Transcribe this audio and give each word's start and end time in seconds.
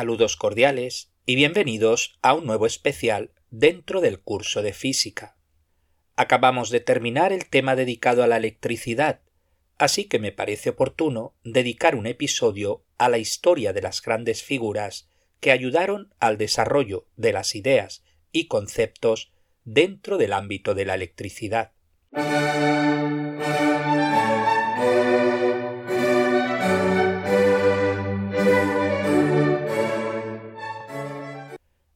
Saludos 0.00 0.36
cordiales 0.36 1.12
y 1.26 1.34
bienvenidos 1.34 2.18
a 2.22 2.32
un 2.32 2.46
nuevo 2.46 2.64
especial 2.64 3.32
dentro 3.50 4.00
del 4.00 4.18
curso 4.18 4.62
de 4.62 4.72
física. 4.72 5.36
Acabamos 6.16 6.70
de 6.70 6.80
terminar 6.80 7.34
el 7.34 7.50
tema 7.50 7.76
dedicado 7.76 8.22
a 8.22 8.26
la 8.26 8.38
electricidad, 8.38 9.20
así 9.76 10.06
que 10.06 10.18
me 10.18 10.32
parece 10.32 10.70
oportuno 10.70 11.34
dedicar 11.44 11.96
un 11.96 12.06
episodio 12.06 12.82
a 12.96 13.10
la 13.10 13.18
historia 13.18 13.74
de 13.74 13.82
las 13.82 14.00
grandes 14.00 14.42
figuras 14.42 15.10
que 15.38 15.50
ayudaron 15.50 16.14
al 16.18 16.38
desarrollo 16.38 17.06
de 17.18 17.34
las 17.34 17.54
ideas 17.54 18.02
y 18.32 18.46
conceptos 18.46 19.34
dentro 19.64 20.16
del 20.16 20.32
ámbito 20.32 20.74
de 20.74 20.86
la 20.86 20.94
electricidad. 20.94 21.72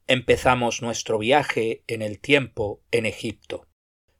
Empezamos 0.06 0.82
nuestro 0.82 1.18
viaje 1.18 1.82
en 1.86 2.02
el 2.02 2.20
tiempo 2.20 2.82
en 2.90 3.06
Egipto, 3.06 3.66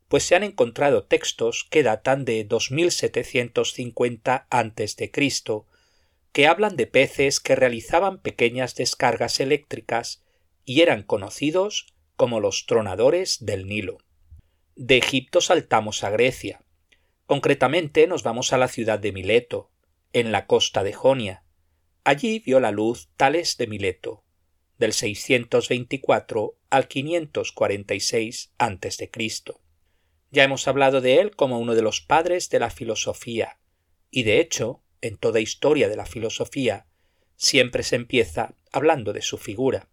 pues 0.08 0.24
se 0.24 0.34
han 0.34 0.42
encontrado 0.42 1.04
textos 1.04 1.66
que 1.68 1.82
datan 1.82 2.24
de 2.24 2.42
2750 2.44 4.46
a.C. 4.48 5.12
que 6.32 6.46
hablan 6.46 6.76
de 6.76 6.86
peces 6.86 7.38
que 7.38 7.54
realizaban 7.54 8.18
pequeñas 8.18 8.74
descargas 8.76 9.40
eléctricas 9.40 10.24
y 10.64 10.80
eran 10.80 11.02
conocidos 11.02 11.92
como 12.16 12.40
los 12.40 12.64
tronadores 12.64 13.44
del 13.44 13.66
Nilo. 13.66 13.98
De 14.76 14.96
Egipto 14.96 15.42
saltamos 15.42 16.02
a 16.02 16.08
Grecia. 16.08 16.62
Concretamente 17.26 18.06
nos 18.06 18.22
vamos 18.22 18.54
a 18.54 18.58
la 18.58 18.68
ciudad 18.68 18.98
de 18.98 19.12
Mileto, 19.12 19.70
en 20.14 20.32
la 20.32 20.46
costa 20.46 20.82
de 20.82 20.94
Jonia. 20.94 21.44
Allí 22.04 22.38
vio 22.38 22.58
la 22.58 22.70
luz 22.70 23.10
Tales 23.18 23.58
de 23.58 23.66
Mileto, 23.66 24.23
del 24.78 24.92
624 24.92 26.58
al 26.70 26.88
546 26.88 28.52
a.C. 28.58 29.10
Ya 30.30 30.44
hemos 30.44 30.66
hablado 30.66 31.00
de 31.00 31.20
él 31.20 31.36
como 31.36 31.58
uno 31.58 31.74
de 31.74 31.82
los 31.82 32.00
padres 32.00 32.50
de 32.50 32.58
la 32.58 32.70
filosofía, 32.70 33.60
y 34.10 34.24
de 34.24 34.40
hecho, 34.40 34.82
en 35.00 35.16
toda 35.16 35.40
historia 35.40 35.88
de 35.88 35.96
la 35.96 36.06
filosofía, 36.06 36.86
siempre 37.36 37.82
se 37.82 37.96
empieza 37.96 38.54
hablando 38.72 39.12
de 39.12 39.22
su 39.22 39.38
figura. 39.38 39.88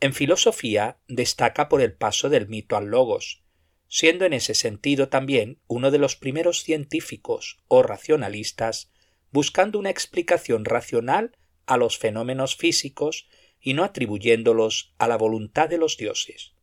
En 0.00 0.14
filosofía 0.14 0.98
destaca 1.08 1.68
por 1.68 1.82
el 1.82 1.92
paso 1.92 2.30
del 2.30 2.48
mito 2.48 2.76
al 2.76 2.86
logos, 2.86 3.42
siendo 3.86 4.24
en 4.24 4.32
ese 4.32 4.54
sentido 4.54 5.08
también 5.08 5.60
uno 5.66 5.90
de 5.90 5.98
los 5.98 6.16
primeros 6.16 6.62
científicos 6.62 7.58
o 7.68 7.82
racionalistas 7.82 8.90
buscando 9.30 9.78
una 9.78 9.90
explicación 9.90 10.64
racional 10.64 11.36
a 11.66 11.76
los 11.76 11.98
fenómenos 11.98 12.56
físicos 12.56 13.28
y 13.60 13.74
no 13.74 13.84
atribuyéndolos 13.84 14.94
a 14.98 15.08
la 15.08 15.16
voluntad 15.16 15.68
de 15.68 15.78
los 15.78 15.96
dioses. 15.96 16.54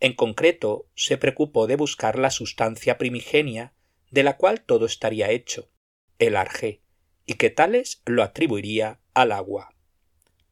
En 0.00 0.14
concreto, 0.14 0.88
se 0.94 1.18
preocupó 1.18 1.66
de 1.66 1.76
buscar 1.76 2.18
la 2.18 2.30
sustancia 2.30 2.96
primigenia 2.96 3.74
de 4.10 4.22
la 4.22 4.36
cual 4.36 4.62
todo 4.62 4.86
estaría 4.86 5.30
hecho, 5.30 5.70
el 6.18 6.36
arjé, 6.36 6.82
y 7.26 7.34
que 7.34 7.50
Tales 7.50 8.02
lo 8.06 8.22
atribuiría 8.22 9.00
al 9.14 9.32
agua. 9.32 9.74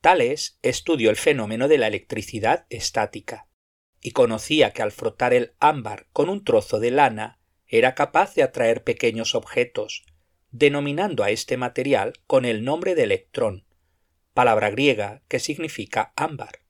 Tales 0.00 0.58
estudió 0.62 1.10
el 1.10 1.16
fenómeno 1.16 1.66
de 1.66 1.78
la 1.78 1.88
electricidad 1.88 2.66
estática, 2.70 3.48
y 4.00 4.12
conocía 4.12 4.72
que 4.72 4.82
al 4.82 4.92
frotar 4.92 5.34
el 5.34 5.54
ámbar 5.58 6.06
con 6.12 6.28
un 6.28 6.44
trozo 6.44 6.78
de 6.78 6.90
lana 6.90 7.40
era 7.66 7.94
capaz 7.94 8.34
de 8.34 8.42
atraer 8.42 8.84
pequeños 8.84 9.34
objetos, 9.34 10.04
denominando 10.50 11.24
a 11.24 11.30
este 11.30 11.56
material 11.56 12.14
con 12.26 12.44
el 12.44 12.64
nombre 12.64 12.94
de 12.94 13.02
electrón, 13.02 13.66
palabra 14.38 14.70
griega 14.70 15.24
que 15.26 15.40
significa 15.40 16.12
ámbar. 16.14 16.60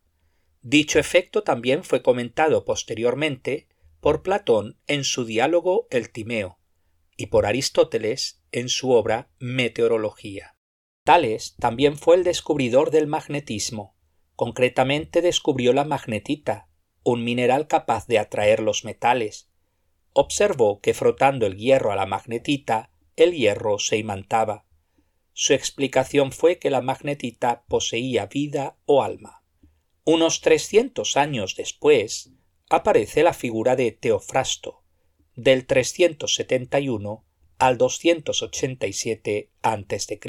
Dicho 0.63 0.99
efecto 0.99 1.43
también 1.43 1.85
fue 1.85 2.03
comentado 2.03 2.65
posteriormente 2.65 3.69
por 4.01 4.23
Platón 4.23 4.79
en 4.87 5.05
su 5.05 5.27
diálogo 5.27 5.87
El 5.91 6.09
Timeo 6.09 6.59
y 7.15 7.27
por 7.27 7.45
Aristóteles 7.45 8.41
en 8.53 8.71
su 8.71 8.93
obra 8.93 9.29
Meteorología. 9.39 10.57
Tales 11.05 11.57
también 11.59 11.99
fue 11.99 12.17
el 12.17 12.25
descubridor 12.25 12.91
del 12.91 13.07
magnetismo. 13.07 13.99
Concretamente 14.35 15.21
descubrió 15.21 15.75
la 15.75 15.85
magnetita, 15.85 16.71
un 17.03 17.23
mineral 17.23 17.67
capaz 17.67 18.07
de 18.07 18.19
atraer 18.19 18.61
los 18.61 18.87
metales. 18.87 19.51
Observó 20.15 20.81
que 20.81 20.95
frotando 20.95 21.45
el 21.45 21.59
hierro 21.59 21.93
a 21.93 21.97
la 21.97 22.07
magnetita, 22.07 22.93
el 23.15 23.35
hierro 23.35 23.79
se 23.79 23.99
imantaba. 23.99 24.65
Su 25.41 25.53
explicación 25.53 26.33
fue 26.33 26.59
que 26.59 26.69
la 26.69 26.81
magnetita 26.81 27.63
poseía 27.69 28.27
vida 28.27 28.77
o 28.87 29.05
alma. 29.05 29.45
Unos 30.03 30.41
trescientos 30.41 31.17
años 31.17 31.55
después 31.55 32.33
aparece 32.69 33.23
la 33.23 33.33
figura 33.33 33.77
de 33.77 33.93
Teofrasto, 33.93 34.83
del 35.37 35.65
371 35.65 37.25
al 37.57 37.79
287 37.79 39.53
a.C. 39.63 40.21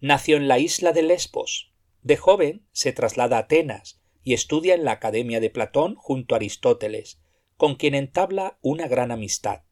Nació 0.00 0.38
en 0.38 0.48
la 0.48 0.58
isla 0.58 0.92
de 0.92 1.02
Lesbos. 1.02 1.74
De 2.00 2.16
joven 2.16 2.66
se 2.72 2.94
traslada 2.94 3.36
a 3.36 3.40
Atenas 3.40 4.00
y 4.24 4.32
estudia 4.32 4.74
en 4.76 4.84
la 4.86 4.92
Academia 4.92 5.40
de 5.40 5.50
Platón 5.50 5.94
junto 5.96 6.34
a 6.34 6.36
Aristóteles, 6.36 7.20
con 7.58 7.74
quien 7.74 7.94
entabla 7.94 8.56
una 8.62 8.88
gran 8.88 9.10
amistad. 9.10 9.64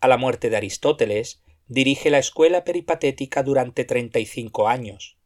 A 0.00 0.08
la 0.08 0.16
muerte 0.16 0.50
de 0.50 0.56
Aristóteles, 0.56 1.41
dirige 1.72 2.10
la 2.10 2.18
escuela 2.18 2.64
peripatética 2.64 3.42
durante 3.42 3.86
treinta 3.86 4.18
y 4.18 4.26
cinco 4.26 4.68
años. 4.68 5.16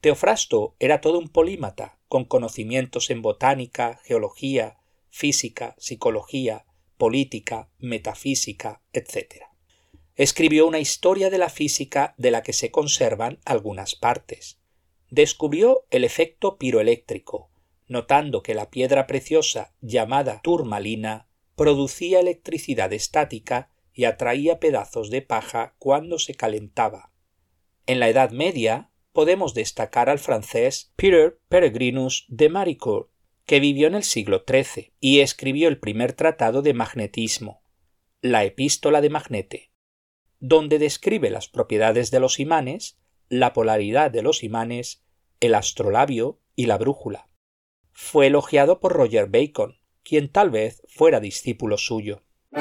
Teofrasto 0.00 0.74
era 0.78 1.02
todo 1.02 1.18
un 1.18 1.28
polímata, 1.28 1.98
con 2.08 2.24
conocimientos 2.24 3.10
en 3.10 3.20
botánica, 3.20 4.00
geología, 4.04 4.78
física, 5.10 5.74
psicología, 5.78 6.64
política, 6.96 7.68
metafísica, 7.78 8.80
etc. 8.94 9.44
Escribió 10.14 10.66
una 10.66 10.78
historia 10.78 11.28
de 11.28 11.36
la 11.36 11.50
física 11.50 12.14
de 12.16 12.30
la 12.30 12.42
que 12.42 12.54
se 12.54 12.70
conservan 12.70 13.38
algunas 13.44 13.94
partes. 13.94 14.58
Descubrió 15.10 15.84
el 15.90 16.04
efecto 16.04 16.56
piroeléctrico, 16.56 17.50
notando 17.88 18.42
que 18.42 18.54
la 18.54 18.70
piedra 18.70 19.06
preciosa 19.06 19.74
llamada 19.82 20.40
turmalina 20.42 21.28
producía 21.56 22.20
electricidad 22.20 22.90
estática 22.94 23.70
y 24.00 24.06
atraía 24.06 24.60
pedazos 24.60 25.10
de 25.10 25.20
paja 25.20 25.74
cuando 25.78 26.18
se 26.18 26.34
calentaba. 26.34 27.12
En 27.84 28.00
la 28.00 28.08
Edad 28.08 28.30
Media 28.30 28.90
podemos 29.12 29.52
destacar 29.52 30.08
al 30.08 30.18
francés 30.18 30.94
Peter 30.96 31.38
Peregrinus 31.50 32.24
de 32.28 32.48
Maricourt, 32.48 33.10
que 33.44 33.60
vivió 33.60 33.88
en 33.88 33.96
el 33.96 34.02
siglo 34.02 34.42
XIII 34.48 34.94
y 35.00 35.20
escribió 35.20 35.68
el 35.68 35.78
primer 35.78 36.14
tratado 36.14 36.62
de 36.62 36.72
magnetismo, 36.72 37.62
la 38.22 38.42
Epístola 38.42 39.02
de 39.02 39.10
Magnete, 39.10 39.72
donde 40.38 40.78
describe 40.78 41.28
las 41.28 41.48
propiedades 41.48 42.10
de 42.10 42.20
los 42.20 42.40
imanes, 42.40 42.98
la 43.28 43.52
polaridad 43.52 44.10
de 44.10 44.22
los 44.22 44.42
imanes, 44.42 45.04
el 45.40 45.54
astrolabio 45.54 46.40
y 46.56 46.64
la 46.64 46.78
brújula. 46.78 47.28
Fue 47.92 48.28
elogiado 48.28 48.80
por 48.80 48.94
Roger 48.94 49.28
Bacon, 49.28 49.78
quien 50.04 50.32
tal 50.32 50.48
vez 50.48 50.80
fuera 50.88 51.20
discípulo 51.20 51.76
suyo. 51.76 52.22
A 52.52 52.58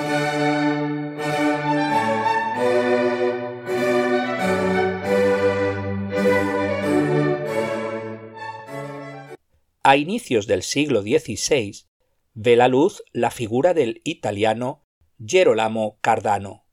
inicios 9.97 10.45
del 10.45 10.61
siglo 10.61 11.01
XVI 11.01 11.87
ve 12.35 12.55
la 12.55 12.67
luz 12.67 13.03
la 13.13 13.31
figura 13.31 13.73
del 13.73 14.01
italiano 14.03 14.85
Gerolamo 15.25 15.97
Cardano, 16.01 16.67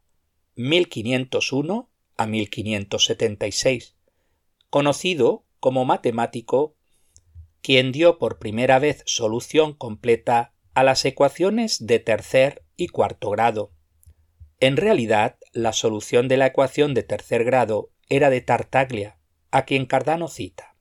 1501 0.56 1.88
a 2.18 2.26
1576, 2.26 3.96
conocido 4.68 5.46
como 5.58 5.86
matemático 5.86 6.76
quien 7.62 7.92
dio 7.92 8.18
por 8.18 8.38
primera 8.38 8.78
vez 8.78 9.02
solución 9.06 9.72
completa 9.72 10.52
a 10.74 10.84
las 10.84 11.06
ecuaciones 11.06 11.86
de 11.86 11.98
tercer 11.98 12.65
y 12.76 12.88
cuarto 12.88 13.31
grado. 13.31 13.73
En 14.61 14.76
realidad, 14.76 15.37
la 15.52 15.73
solución 15.73 16.28
de 16.28 16.37
la 16.37 16.46
ecuación 16.46 16.94
de 16.94 17.02
tercer 17.02 17.44
grado 17.44 17.90
era 18.08 18.31
de 18.31 18.40
Tartaglia, 18.40 19.19
a 19.50 19.64
quien 19.64 19.87
Cardano 19.87 20.28
cita. 20.28 20.76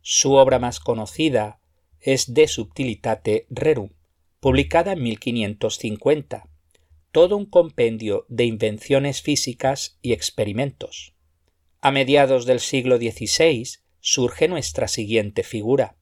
Su 0.00 0.34
obra 0.34 0.58
más 0.58 0.80
conocida 0.80 1.60
es 2.00 2.34
De 2.34 2.48
Subtilitate 2.48 3.46
Rerum, 3.48 3.90
publicada 4.40 4.92
en 4.92 5.02
1550, 5.02 6.48
todo 7.12 7.36
un 7.36 7.46
compendio 7.46 8.26
de 8.28 8.44
invenciones 8.44 9.22
físicas 9.22 9.98
y 10.02 10.12
experimentos. 10.12 11.14
A 11.80 11.90
mediados 11.90 12.44
del 12.44 12.60
siglo 12.60 12.98
XVI 12.98 13.78
surge 14.00 14.48
nuestra 14.48 14.88
siguiente 14.88 15.42
figura, 15.42 15.96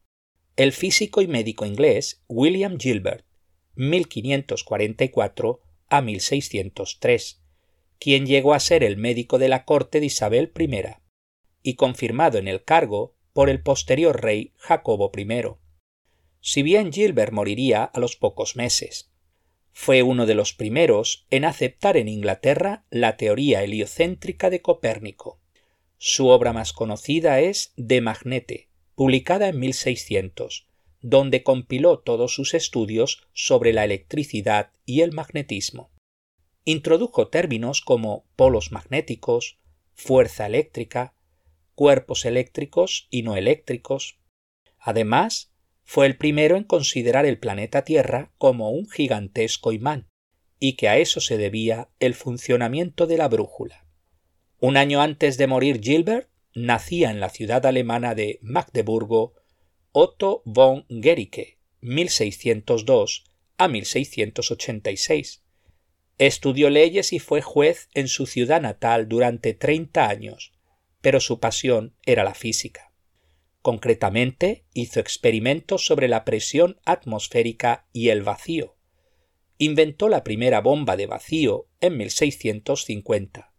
el 0.56 0.72
físico 0.72 1.22
y 1.22 1.28
médico 1.28 1.64
inglés 1.64 2.24
William 2.28 2.78
Gilbert, 2.78 3.24
1544 3.74 5.60
a 5.88 6.02
1603, 6.02 7.42
quien 7.98 8.26
llegó 8.26 8.54
a 8.54 8.60
ser 8.60 8.82
el 8.82 8.96
médico 8.96 9.38
de 9.38 9.48
la 9.48 9.64
corte 9.64 10.00
de 10.00 10.06
Isabel 10.06 10.52
I, 10.58 10.70
y 11.62 11.74
confirmado 11.74 12.38
en 12.38 12.48
el 12.48 12.64
cargo 12.64 13.14
por 13.32 13.48
el 13.48 13.62
posterior 13.62 14.20
rey 14.20 14.52
Jacobo 14.56 15.10
I. 15.16 15.26
Si 16.40 16.62
bien 16.62 16.92
Gilbert 16.92 17.32
moriría 17.32 17.84
a 17.84 18.00
los 18.00 18.16
pocos 18.16 18.56
meses. 18.56 19.12
Fue 19.70 20.02
uno 20.02 20.26
de 20.26 20.34
los 20.34 20.52
primeros 20.52 21.26
en 21.30 21.44
aceptar 21.44 21.96
en 21.96 22.08
Inglaterra 22.08 22.84
la 22.90 23.16
teoría 23.16 23.62
heliocéntrica 23.62 24.50
de 24.50 24.60
Copérnico. 24.60 25.40
Su 25.96 26.28
obra 26.28 26.52
más 26.52 26.72
conocida 26.72 27.40
es 27.40 27.72
De 27.76 28.00
Magnete, 28.00 28.68
publicada 28.94 29.48
en 29.48 29.60
1600, 29.60 30.66
donde 31.02 31.42
compiló 31.42 31.98
todos 31.98 32.34
sus 32.34 32.54
estudios 32.54 33.26
sobre 33.34 33.72
la 33.72 33.84
electricidad 33.84 34.70
y 34.86 35.02
el 35.02 35.12
magnetismo. 35.12 35.90
Introdujo 36.64 37.28
términos 37.28 37.80
como 37.80 38.24
polos 38.36 38.70
magnéticos, 38.70 39.58
fuerza 39.94 40.46
eléctrica, 40.46 41.14
cuerpos 41.74 42.24
eléctricos 42.24 43.08
y 43.10 43.22
no 43.22 43.36
eléctricos. 43.36 44.20
Además, 44.78 45.52
fue 45.84 46.06
el 46.06 46.16
primero 46.16 46.56
en 46.56 46.64
considerar 46.64 47.26
el 47.26 47.38
planeta 47.38 47.84
Tierra 47.84 48.32
como 48.38 48.70
un 48.70 48.88
gigantesco 48.88 49.72
imán, 49.72 50.08
y 50.60 50.74
que 50.74 50.88
a 50.88 50.98
eso 50.98 51.20
se 51.20 51.36
debía 51.36 51.88
el 51.98 52.14
funcionamiento 52.14 53.08
de 53.08 53.16
la 53.16 53.28
brújula. 53.28 53.84
Un 54.60 54.76
año 54.76 55.02
antes 55.02 55.36
de 55.36 55.48
morir 55.48 55.80
Gilbert, 55.82 56.28
nacía 56.54 57.10
en 57.10 57.18
la 57.18 57.30
ciudad 57.30 57.66
alemana 57.66 58.14
de 58.14 58.38
Magdeburgo 58.42 59.34
Otto 59.94 60.40
von 60.46 60.86
Guericke, 60.88 61.58
1602 61.82 63.24
a 63.58 63.68
1686. 63.68 65.42
Estudió 66.16 66.70
leyes 66.70 67.12
y 67.12 67.18
fue 67.18 67.42
juez 67.42 67.90
en 67.92 68.08
su 68.08 68.24
ciudad 68.24 68.62
natal 68.62 69.06
durante 69.06 69.52
treinta 69.52 70.08
años, 70.08 70.54
pero 71.02 71.20
su 71.20 71.40
pasión 71.40 71.94
era 72.06 72.24
la 72.24 72.32
física. 72.32 72.94
Concretamente, 73.60 74.64
hizo 74.72 74.98
experimentos 74.98 75.84
sobre 75.84 76.08
la 76.08 76.24
presión 76.24 76.80
atmosférica 76.86 77.86
y 77.92 78.08
el 78.08 78.22
vacío. 78.22 78.78
Inventó 79.58 80.08
la 80.08 80.24
primera 80.24 80.62
bomba 80.62 80.96
de 80.96 81.06
vacío 81.06 81.68
en 81.82 81.98
1650, 81.98 83.52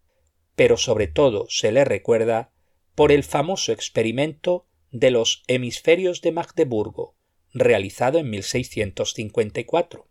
pero 0.55 0.77
sobre 0.77 1.05
todo 1.05 1.45
se 1.47 1.71
le 1.71 1.85
recuerda 1.85 2.51
por 2.95 3.11
el 3.11 3.23
famoso 3.23 3.71
experimento 3.71 4.65
de 4.93 5.11
los 5.11 5.43
hemisferios 5.47 6.21
de 6.21 6.31
Magdeburgo, 6.31 7.17
realizado 7.53 8.19
en 8.19 8.29
1654. 8.29 10.07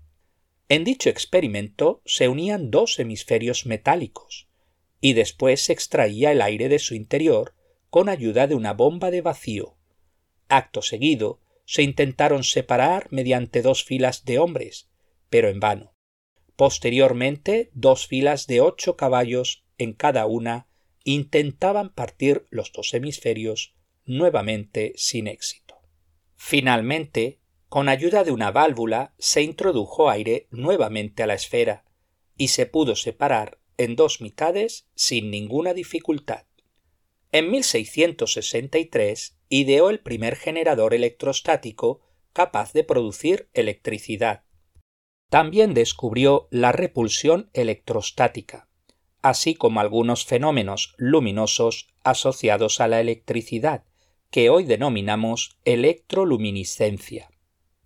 En 0.68 0.84
dicho 0.84 1.08
experimento 1.08 2.02
se 2.04 2.28
unían 2.28 2.70
dos 2.70 2.98
hemisferios 2.98 3.64
metálicos, 3.64 4.48
y 5.00 5.14
después 5.14 5.62
se 5.62 5.72
extraía 5.72 6.32
el 6.32 6.42
aire 6.42 6.68
de 6.68 6.78
su 6.78 6.94
interior 6.94 7.54
con 7.88 8.10
ayuda 8.10 8.46
de 8.46 8.54
una 8.54 8.74
bomba 8.74 9.10
de 9.10 9.22
vacío, 9.22 9.78
Acto 10.52 10.82
seguido, 10.82 11.40
se 11.64 11.82
intentaron 11.82 12.44
separar 12.44 13.08
mediante 13.10 13.62
dos 13.62 13.84
filas 13.84 14.26
de 14.26 14.38
hombres, 14.38 14.90
pero 15.30 15.48
en 15.48 15.60
vano. 15.60 15.94
Posteriormente, 16.56 17.70
dos 17.72 18.06
filas 18.06 18.46
de 18.46 18.60
ocho 18.60 18.94
caballos 18.94 19.64
en 19.78 19.94
cada 19.94 20.26
una 20.26 20.68
intentaban 21.04 21.88
partir 21.88 22.46
los 22.50 22.70
dos 22.70 22.92
hemisferios, 22.92 23.74
nuevamente 24.04 24.92
sin 24.96 25.26
éxito. 25.26 25.80
Finalmente, 26.36 27.40
con 27.68 27.88
ayuda 27.88 28.24
de 28.24 28.32
una 28.32 28.50
válvula 28.50 29.14
se 29.18 29.42
introdujo 29.42 30.10
aire 30.10 30.46
nuevamente 30.50 31.22
a 31.22 31.26
la 31.26 31.34
esfera 31.34 31.84
y 32.36 32.48
se 32.48 32.66
pudo 32.66 32.96
separar 32.96 33.60
en 33.78 33.96
dos 33.96 34.20
mitades 34.20 34.88
sin 34.94 35.30
ninguna 35.30 35.72
dificultad. 35.72 36.46
En 37.30 37.50
1663 37.50 39.38
ideó 39.48 39.88
el 39.88 40.00
primer 40.00 40.36
generador 40.36 40.92
electrostático 40.92 42.02
capaz 42.32 42.72
de 42.72 42.84
producir 42.84 43.48
electricidad. 43.54 44.44
También 45.30 45.72
descubrió 45.72 46.48
la 46.50 46.72
repulsión 46.72 47.48
electrostática, 47.54 48.68
así 49.22 49.54
como 49.54 49.80
algunos 49.80 50.26
fenómenos 50.26 50.94
luminosos 50.98 51.88
asociados 52.04 52.80
a 52.80 52.88
la 52.88 53.00
electricidad, 53.00 53.84
que 54.32 54.50
hoy 54.50 54.64
denominamos 54.64 55.56
electroluminiscencia. 55.66 57.30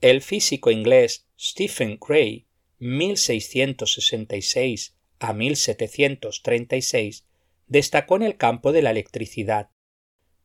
El 0.00 0.22
físico 0.22 0.70
inglés 0.70 1.26
Stephen 1.38 1.98
Gray, 2.00 2.46
1666 2.78 4.96
a 5.18 5.32
1736, 5.32 7.26
destacó 7.66 8.14
en 8.14 8.22
el 8.22 8.36
campo 8.36 8.70
de 8.70 8.82
la 8.82 8.92
electricidad. 8.92 9.70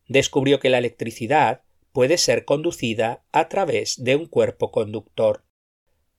Descubrió 0.08 0.60
que 0.60 0.72
la 0.72 0.80
electricidad 0.80 1.62
puede 1.94 2.18
ser 2.18 2.46
conducida 2.46 3.24
a 3.32 3.48
través 3.48 4.04
de 4.04 4.16
un 4.16 4.26
cuerpo 4.26 4.72
conductor. 4.72 5.46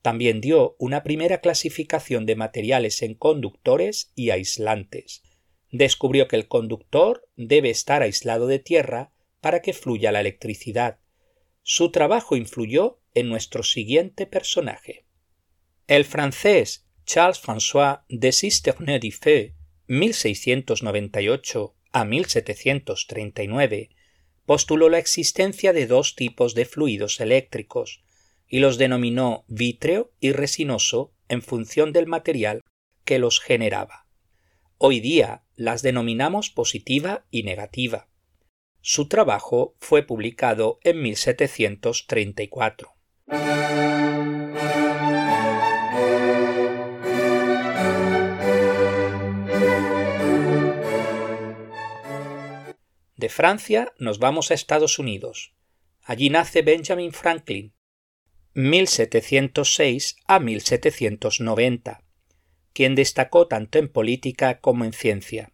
También 0.01 0.41
dio 0.41 0.77
una 0.79 1.03
primera 1.03 1.41
clasificación 1.41 2.25
de 2.25 2.37
materiales 2.37 3.03
en 3.03 3.15
conductores 3.15 4.13
y 4.15 4.31
aislantes. 4.31 5.25
Descubrió 5.73 6.29
que 6.29 6.37
el 6.37 6.47
conductor 6.47 7.29
debe 7.35 7.71
estar 7.71 8.03
aislado 8.03 8.47
de 8.47 8.61
tierra 8.61 9.11
para 9.43 9.61
que 9.61 9.75
fluya 9.75 10.13
la 10.13 10.21
electricidad. 10.21 11.01
Su 11.63 11.91
trabajo 11.91 12.37
influyó 12.37 13.01
en 13.13 13.29
nuestro 13.29 13.65
siguiente 13.65 14.27
personaje. 14.27 15.05
El 15.87 16.07
francés 16.07 16.87
Charles 17.05 17.43
François 17.43 18.05
de 18.09 18.33
Sisterneux 18.33 19.01
d'Ifeux 19.01 19.55
1698 19.89 21.75
a 21.93 22.05
1739 22.05 23.91
postuló 24.47 24.89
la 24.89 24.99
existencia 24.99 25.73
de 25.73 25.87
dos 25.87 26.15
tipos 26.15 26.55
de 26.55 26.65
fluidos 26.65 27.21
eléctricos 27.21 28.05
y 28.49 28.61
los 28.61 28.79
denominó 28.79 29.45
vítreo 29.49 30.13
y 30.21 30.31
resinoso 30.33 31.13
en 31.29 31.43
función 31.43 31.93
del 31.93 32.07
material 32.07 32.61
que 33.05 33.19
los 33.19 33.41
generaba. 33.41 34.07
Hoy 34.79 35.01
día 35.01 35.45
las 35.57 35.83
denominamos 35.83 36.51
positiva 36.51 37.27
y 37.31 37.43
negativa. 37.43 38.09
Su 38.85 39.07
trabajo 39.07 39.77
fue 39.79 40.03
publicado 40.03 40.81
en 40.83 41.03
1734. 41.03 42.93
De 53.15 53.29
Francia 53.29 53.93
nos 53.99 54.19
vamos 54.19 54.51
a 54.51 54.55
Estados 54.55 54.99
Unidos. 54.99 55.55
Allí 56.03 56.29
nace 56.29 56.63
Benjamin 56.63 57.13
Franklin, 57.13 57.77
1706 58.55 60.17
a 60.27 60.41
1790, 60.41 62.03
quien 62.73 62.97
destacó 62.97 63.47
tanto 63.47 63.79
en 63.79 63.87
política 63.89 64.59
como 64.59 64.85
en 64.85 64.93
ciencia. 64.93 65.52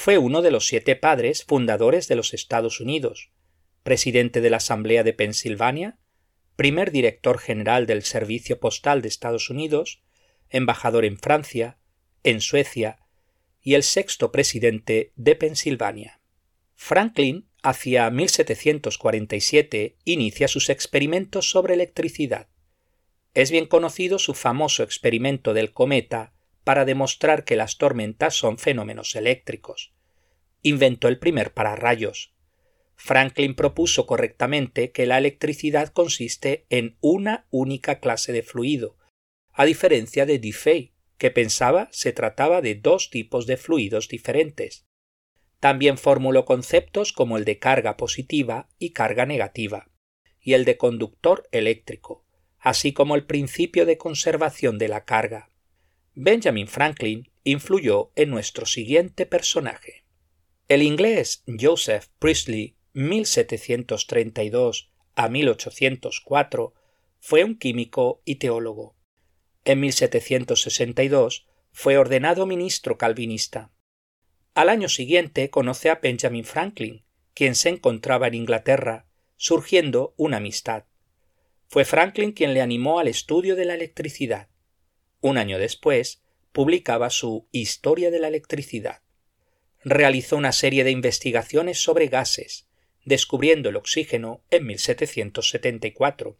Fue 0.00 0.16
uno 0.16 0.42
de 0.42 0.52
los 0.52 0.68
siete 0.68 0.94
padres 0.94 1.42
fundadores 1.42 2.06
de 2.06 2.14
los 2.14 2.32
Estados 2.32 2.78
Unidos, 2.78 3.32
presidente 3.82 4.40
de 4.40 4.48
la 4.48 4.58
Asamblea 4.58 5.02
de 5.02 5.12
Pensilvania, 5.12 5.98
primer 6.54 6.92
director 6.92 7.40
general 7.40 7.84
del 7.86 8.04
Servicio 8.04 8.60
Postal 8.60 9.02
de 9.02 9.08
Estados 9.08 9.50
Unidos, 9.50 10.04
embajador 10.50 11.04
en 11.04 11.18
Francia, 11.18 11.80
en 12.22 12.40
Suecia 12.40 13.00
y 13.60 13.74
el 13.74 13.82
sexto 13.82 14.30
presidente 14.30 15.12
de 15.16 15.34
Pensilvania. 15.34 16.20
Franklin, 16.76 17.48
hacia 17.64 18.08
1747, 18.08 19.96
inicia 20.04 20.46
sus 20.46 20.70
experimentos 20.70 21.50
sobre 21.50 21.74
electricidad. 21.74 22.48
Es 23.34 23.50
bien 23.50 23.66
conocido 23.66 24.20
su 24.20 24.34
famoso 24.34 24.84
experimento 24.84 25.54
del 25.54 25.72
cometa 25.72 26.37
para 26.64 26.84
demostrar 26.84 27.44
que 27.44 27.56
las 27.56 27.78
tormentas 27.78 28.34
son 28.34 28.58
fenómenos 28.58 29.14
eléctricos. 29.16 29.92
Inventó 30.62 31.08
el 31.08 31.18
primer 31.18 31.54
pararrayos. 31.54 32.34
Franklin 32.96 33.54
propuso 33.54 34.06
correctamente 34.06 34.90
que 34.90 35.06
la 35.06 35.18
electricidad 35.18 35.88
consiste 35.88 36.66
en 36.68 36.96
una 37.00 37.46
única 37.50 38.00
clase 38.00 38.32
de 38.32 38.42
fluido, 38.42 38.96
a 39.52 39.64
diferencia 39.64 40.26
de 40.26 40.38
Diffey, 40.38 40.94
que 41.16 41.30
pensaba 41.30 41.88
se 41.90 42.12
trataba 42.12 42.60
de 42.60 42.74
dos 42.74 43.10
tipos 43.10 43.46
de 43.46 43.56
fluidos 43.56 44.08
diferentes. 44.08 44.86
También 45.60 45.98
formuló 45.98 46.44
conceptos 46.44 47.12
como 47.12 47.36
el 47.36 47.44
de 47.44 47.58
carga 47.58 47.96
positiva 47.96 48.68
y 48.78 48.90
carga 48.90 49.26
negativa, 49.26 49.90
y 50.40 50.54
el 50.54 50.64
de 50.64 50.76
conductor 50.76 51.48
eléctrico, 51.50 52.24
así 52.58 52.92
como 52.92 53.16
el 53.16 53.26
principio 53.26 53.84
de 53.84 53.98
conservación 53.98 54.78
de 54.78 54.88
la 54.88 55.04
carga. 55.04 55.50
Benjamin 56.20 56.66
Franklin 56.66 57.30
influyó 57.44 58.10
en 58.16 58.30
nuestro 58.30 58.66
siguiente 58.66 59.24
personaje. 59.24 60.04
El 60.66 60.82
inglés 60.82 61.44
Joseph 61.46 62.06
Priestley, 62.18 62.76
1732 62.92 64.90
a 65.14 65.28
1804, 65.28 66.74
fue 67.20 67.44
un 67.44 67.56
químico 67.56 68.20
y 68.24 68.34
teólogo. 68.34 68.96
En 69.64 69.78
1762 69.78 71.46
fue 71.70 71.96
ordenado 71.98 72.46
ministro 72.46 72.98
calvinista. 72.98 73.70
Al 74.54 74.70
año 74.70 74.88
siguiente 74.88 75.50
conoce 75.50 75.88
a 75.88 76.00
Benjamin 76.02 76.44
Franklin, 76.44 77.04
quien 77.32 77.54
se 77.54 77.68
encontraba 77.68 78.26
en 78.26 78.34
Inglaterra, 78.34 79.06
surgiendo 79.36 80.14
una 80.16 80.38
amistad. 80.38 80.86
Fue 81.68 81.84
Franklin 81.84 82.32
quien 82.32 82.54
le 82.54 82.60
animó 82.60 82.98
al 82.98 83.06
estudio 83.06 83.54
de 83.54 83.66
la 83.66 83.74
electricidad. 83.74 84.48
Un 85.20 85.38
año 85.38 85.58
después, 85.58 86.22
publicaba 86.52 87.10
su 87.10 87.48
Historia 87.52 88.10
de 88.10 88.20
la 88.20 88.28
electricidad. 88.28 89.02
Realizó 89.84 90.36
una 90.36 90.52
serie 90.52 90.84
de 90.84 90.90
investigaciones 90.90 91.80
sobre 91.82 92.08
gases, 92.08 92.68
descubriendo 93.04 93.68
el 93.68 93.76
oxígeno 93.76 94.42
en 94.50 94.66
1774, 94.66 96.36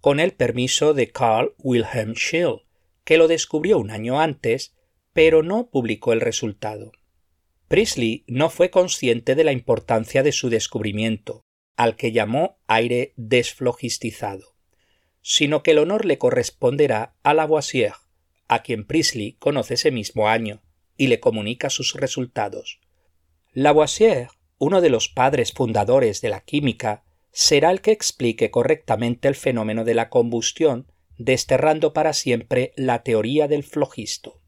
con 0.00 0.20
el 0.20 0.32
permiso 0.32 0.94
de 0.94 1.10
Carl 1.10 1.54
Wilhelm 1.58 2.14
Scheele, 2.14 2.62
que 3.04 3.18
lo 3.18 3.28
descubrió 3.28 3.78
un 3.78 3.90
año 3.90 4.20
antes, 4.20 4.74
pero 5.12 5.42
no 5.42 5.68
publicó 5.70 6.12
el 6.12 6.20
resultado. 6.20 6.92
Priestley 7.68 8.24
no 8.26 8.50
fue 8.50 8.70
consciente 8.70 9.34
de 9.34 9.44
la 9.44 9.52
importancia 9.52 10.22
de 10.22 10.32
su 10.32 10.50
descubrimiento, 10.50 11.44
al 11.76 11.96
que 11.96 12.12
llamó 12.12 12.58
aire 12.66 13.12
desflogistizado, 13.16 14.51
sino 15.22 15.62
que 15.62 15.70
el 15.70 15.78
honor 15.78 16.04
le 16.04 16.18
corresponderá 16.18 17.14
a 17.22 17.32
Lavoisier, 17.32 17.94
a 18.48 18.62
quien 18.62 18.84
Priestley 18.84 19.32
conoce 19.38 19.74
ese 19.74 19.90
mismo 19.90 20.28
año, 20.28 20.60
y 20.96 21.06
le 21.06 21.20
comunica 21.20 21.70
sus 21.70 21.94
resultados. 21.94 22.80
Lavoisier, 23.54 24.28
uno 24.58 24.80
de 24.80 24.90
los 24.90 25.08
padres 25.08 25.52
fundadores 25.52 26.20
de 26.20 26.28
la 26.28 26.40
química, 26.40 27.04
será 27.32 27.70
el 27.70 27.80
que 27.80 27.92
explique 27.92 28.50
correctamente 28.50 29.28
el 29.28 29.34
fenómeno 29.34 29.84
de 29.84 29.94
la 29.94 30.10
combustión, 30.10 30.92
desterrando 31.16 31.92
para 31.92 32.12
siempre 32.12 32.72
la 32.76 33.02
teoría 33.02 33.48
del 33.48 33.62
flogisto. 33.62 34.40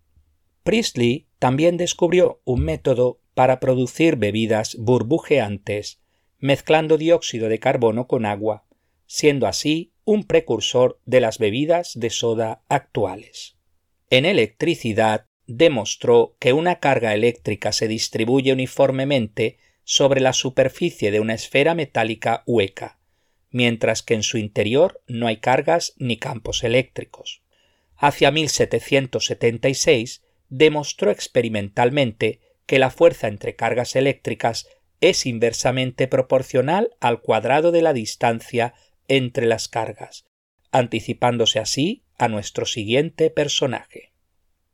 Priestley 0.64 1.28
también 1.38 1.76
descubrió 1.76 2.40
un 2.44 2.62
método 2.62 3.20
para 3.34 3.60
producir 3.60 4.16
bebidas 4.16 4.76
burbujeantes, 4.78 6.00
mezclando 6.38 6.98
dióxido 6.98 7.48
de 7.48 7.58
carbono 7.58 8.06
con 8.06 8.26
agua, 8.26 8.64
siendo 9.06 9.46
así 9.46 9.93
un 10.04 10.24
precursor 10.24 11.00
de 11.06 11.20
las 11.20 11.38
bebidas 11.38 11.92
de 11.94 12.10
soda 12.10 12.62
actuales. 12.68 13.56
En 14.10 14.26
electricidad 14.26 15.26
demostró 15.46 16.36
que 16.38 16.52
una 16.52 16.78
carga 16.78 17.14
eléctrica 17.14 17.72
se 17.72 17.88
distribuye 17.88 18.52
uniformemente 18.52 19.58
sobre 19.84 20.20
la 20.20 20.32
superficie 20.32 21.10
de 21.10 21.20
una 21.20 21.34
esfera 21.34 21.74
metálica 21.74 22.42
hueca, 22.46 22.98
mientras 23.50 24.02
que 24.02 24.14
en 24.14 24.22
su 24.22 24.38
interior 24.38 25.02
no 25.06 25.26
hay 25.26 25.38
cargas 25.38 25.94
ni 25.98 26.16
campos 26.16 26.64
eléctricos. 26.64 27.42
Hacia 27.96 28.30
1776 28.30 30.22
demostró 30.48 31.10
experimentalmente 31.10 32.40
que 32.66 32.78
la 32.78 32.90
fuerza 32.90 33.28
entre 33.28 33.56
cargas 33.56 33.96
eléctricas 33.96 34.68
es 35.00 35.26
inversamente 35.26 36.08
proporcional 36.08 36.90
al 37.00 37.20
cuadrado 37.20 37.72
de 37.72 37.82
la 37.82 37.92
distancia 37.92 38.74
entre 39.08 39.46
las 39.46 39.68
cargas, 39.68 40.26
anticipándose 40.70 41.58
así 41.58 42.04
a 42.18 42.28
nuestro 42.28 42.66
siguiente 42.66 43.30
personaje. 43.30 44.12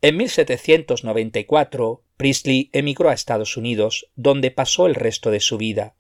En 0.03 0.17
1794, 0.17 2.05
Priestley 2.17 2.71
emigró 2.73 3.11
a 3.11 3.15
Estados 3.15 3.57
Unidos, 3.57 4.11
donde 4.15 4.51
pasó 4.51 4.87
el 4.87 4.95
resto 4.95 5.31
de 5.31 5.41
su 5.41 5.59
vida. 5.59 5.97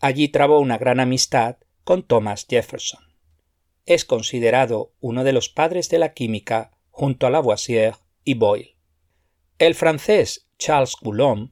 Allí 0.00 0.28
trabó 0.28 0.60
una 0.60 0.78
gran 0.78 1.00
amistad 1.00 1.58
con 1.82 2.02
Thomas 2.02 2.46
Jefferson. 2.48 3.04
Es 3.86 4.04
considerado 4.04 4.94
uno 5.00 5.24
de 5.24 5.32
los 5.32 5.48
padres 5.48 5.88
de 5.90 5.98
la 5.98 6.14
química 6.14 6.72
junto 6.90 7.26
a 7.26 7.30
Lavoisier 7.30 7.94
y 8.24 8.34
Boyle. 8.34 8.76
El 9.58 9.74
francés 9.74 10.48
Charles 10.58 10.96
Coulomb, 10.96 11.50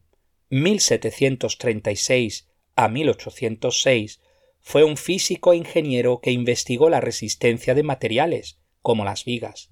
1736 0.51 2.49
a 2.77 2.89
1806, 2.89 4.21
fue 4.63 4.85
un 4.85 4.97
físico 4.97 5.53
e 5.53 5.57
ingeniero 5.57 6.21
que 6.21 6.31
investigó 6.31 6.89
la 6.89 7.01
resistencia 7.01 7.75
de 7.75 7.83
materiales, 7.83 8.59
como 8.81 9.05
las 9.05 9.25
vigas. 9.25 9.71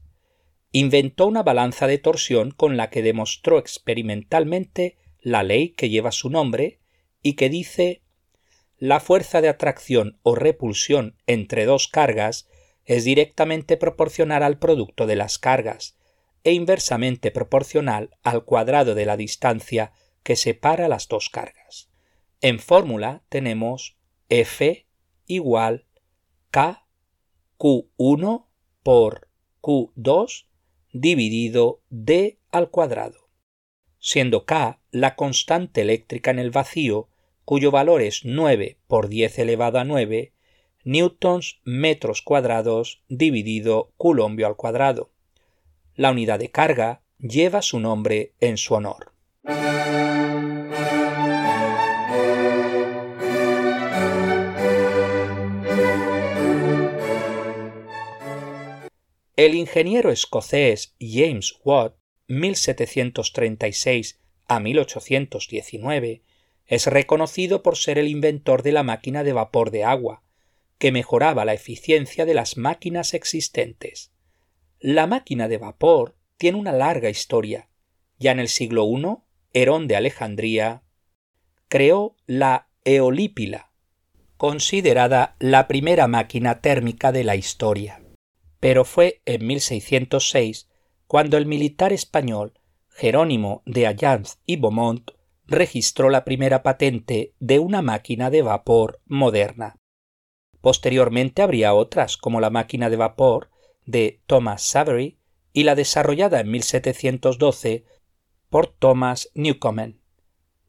Inventó 0.73 1.26
una 1.26 1.42
balanza 1.42 1.87
de 1.87 1.99
torsión 1.99 2.50
con 2.50 2.76
la 2.76 2.90
que 2.90 3.02
demostró 3.02 3.59
experimentalmente 3.59 4.99
la 5.20 5.42
ley 5.42 5.70
que 5.70 5.88
lleva 5.88 6.12
su 6.12 6.28
nombre 6.28 6.80
y 7.23 7.35
que 7.35 7.49
dice 7.49 8.02
la 8.78 9.00
fuerza 9.00 9.40
de 9.40 9.49
atracción 9.49 10.18
o 10.23 10.35
repulsión 10.35 11.16
entre 11.26 11.64
dos 11.64 11.88
cargas 11.88 12.49
es 12.85 13.04
directamente 13.04 13.76
proporcional 13.76 14.42
al 14.42 14.59
producto 14.59 15.06
de 15.06 15.16
las 15.16 15.38
cargas, 15.38 15.97
e 16.44 16.52
inversamente 16.52 17.30
proporcional 17.30 18.16
al 18.23 18.44
cuadrado 18.44 18.94
de 18.94 19.04
la 19.04 19.16
distancia 19.16 19.92
que 20.23 20.37
separa 20.37 20.88
las 20.88 21.09
dos 21.09 21.28
cargas. 21.28 21.90
En 22.40 22.59
fórmula 22.59 23.23
tenemos 23.28 23.99
F 24.30 24.87
igual 25.26 25.84
K 26.50 26.87
Q1 27.58 28.46
por 28.82 29.28
Q2 29.60 30.46
dividido 30.92 31.82
D 31.90 32.38
al 32.50 32.70
cuadrado, 32.70 33.28
siendo 33.99 34.46
K 34.46 34.80
la 34.90 35.14
constante 35.14 35.82
eléctrica 35.82 36.30
en 36.30 36.38
el 36.38 36.50
vacío 36.50 37.08
cuyo 37.44 37.70
valor 37.70 38.00
es 38.00 38.25
9 38.25 38.78
por 38.87 39.08
10 39.08 39.40
elevado 39.40 39.78
a 39.78 39.84
9 39.84 40.32
newtons 40.84 41.60
metros 41.64 42.22
cuadrados 42.22 43.02
dividido 43.08 43.92
culombio 43.96 44.46
al 44.46 44.56
cuadrado. 44.56 45.10
La 45.94 46.10
unidad 46.10 46.38
de 46.38 46.50
carga 46.50 47.02
lleva 47.18 47.60
su 47.60 47.80
nombre 47.80 48.32
en 48.40 48.56
su 48.56 48.75
honor. 48.75 49.12
El 59.40 59.54
ingeniero 59.54 60.11
escocés 60.11 60.94
James 61.00 61.54
Watt, 61.64 61.94
1736 62.28 64.20
a 64.47 64.61
1819, 64.61 66.23
es 66.66 66.87
reconocido 66.87 67.62
por 67.62 67.78
ser 67.78 67.97
el 67.97 68.09
inventor 68.09 68.62
de 68.62 68.73
la 68.73 68.82
máquina 68.82 69.25
de 69.25 69.32
vapor 69.32 69.70
de 69.70 69.82
agua, 69.82 70.23
que 70.76 70.92
mejoraba 70.92 71.47
la 71.47 71.54
eficiencia 71.54 72.26
de 72.26 72.35
las 72.35 72.59
máquinas 72.59 73.14
existentes. 73.14 74.12
La 74.78 75.06
máquina 75.06 75.49
de 75.49 75.56
vapor 75.56 76.16
tiene 76.37 76.59
una 76.59 76.73
larga 76.73 77.09
historia. 77.09 77.70
Ya 78.18 78.32
en 78.32 78.40
el 78.40 78.49
siglo 78.49 78.85
I, 78.85 79.23
Herón 79.54 79.88
de 79.88 79.97
Alejandría 79.97 80.82
creó 81.68 82.14
la 82.26 82.68
eolípila, 82.85 83.73
considerada 84.37 85.35
la 85.38 85.66
primera 85.66 86.09
máquina 86.09 86.61
térmica 86.61 87.11
de 87.11 87.25
la 87.25 87.37
historia. 87.37 88.00
Pero 88.61 88.85
fue 88.85 89.23
en 89.25 89.47
1606 89.47 90.69
cuando 91.07 91.37
el 91.37 91.47
militar 91.47 91.93
español 91.93 92.55
Jerónimo 92.90 93.62
de 93.67 93.87
Allanz 93.87 94.38
y 94.45 94.57
Beaumont 94.57 95.11
registró 95.47 96.11
la 96.11 96.25
primera 96.25 96.62
patente 96.62 97.35
de 97.40 97.59
una 97.59 97.83
máquina 97.83 98.31
de 98.31 98.43
vapor 98.43 99.00
moderna. 99.07 99.76
Posteriormente 100.61 101.43
habría 101.43 101.75
otras, 101.75 102.17
como 102.17 102.40
la 102.40 102.50
máquina 102.50 102.90
de 102.90 102.97
vapor 102.97 103.50
de 103.87 104.21
Thomas 104.26 104.62
Savery 104.62 105.19
y 105.52 105.64
la 105.64 105.75
desarrollada 105.75 106.40
en 106.40 106.50
1712 106.50 107.85
por 108.50 108.67
Thomas 108.69 109.31
Newcomen. 109.35 110.00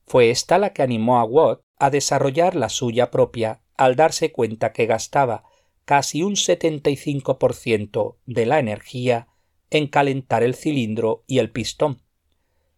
Fue 0.06 0.30
esta 0.30 0.58
la 0.58 0.74
que 0.74 0.82
animó 0.82 1.20
a 1.20 1.26
Watt 1.26 1.62
a 1.78 1.90
desarrollar 1.90 2.56
la 2.56 2.70
suya 2.70 3.12
propia 3.12 3.62
al 3.76 3.96
darse 3.96 4.32
cuenta 4.32 4.72
que 4.72 4.86
gastaba 4.86 5.44
casi 5.92 6.24
un 6.24 6.36
75% 6.36 8.16
de 8.26 8.46
la 8.46 8.60
energía 8.60 9.28
en 9.70 9.88
calentar 9.88 10.42
el 10.42 10.56
cilindro 10.56 11.26
y 11.28 11.40
el 11.40 11.52
pistón. 11.52 12.02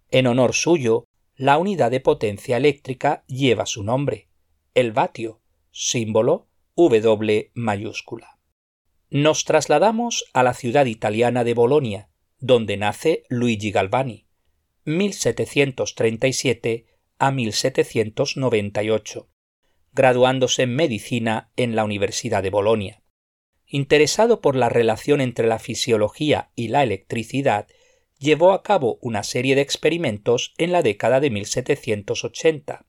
En 0.10 0.26
honor 0.26 0.56
suyo, 0.56 1.06
la 1.36 1.60
unidad 1.60 1.92
de 1.92 2.00
potencia 2.00 2.58
eléctrica 2.58 3.24
lleva 3.28 3.68
su 3.68 3.84
nombre, 3.84 4.30
el 4.74 4.94
vatio, 4.94 5.42
símbolo 5.70 6.48
W 6.76 7.52
mayúscula. 7.54 8.40
Nos 9.12 9.46
trasladamos 9.46 10.26
a 10.34 10.42
la 10.42 10.56
ciudad 10.56 10.88
italiana 10.88 11.44
de 11.44 11.54
Bolonia, 11.54 12.10
donde 12.40 12.78
nace 12.78 13.26
Luigi 13.30 13.70
Galvani, 13.70 14.26
1737 14.86 16.88
a 17.20 17.30
1798, 17.30 19.30
graduándose 19.92 20.64
en 20.64 20.76
medicina 20.76 21.52
en 21.56 21.76
la 21.76 21.84
Universidad 21.84 22.42
de 22.42 22.50
Bolonia. 22.50 23.03
Interesado 23.68 24.42
por 24.42 24.56
la 24.56 24.70
relación 24.70 25.22
entre 25.22 25.48
la 25.48 25.60
fisiología 25.60 26.52
y 26.56 26.68
la 26.68 26.84
electricidad, 26.84 27.68
llevó 28.20 28.54
a 28.54 28.64
cabo 28.64 28.98
una 29.02 29.24
serie 29.24 29.56
de 29.56 29.62
experimentos 29.62 30.54
en 30.58 30.72
la 30.72 30.82
década 30.82 31.20
de 31.20 31.30
1780. 31.30 32.86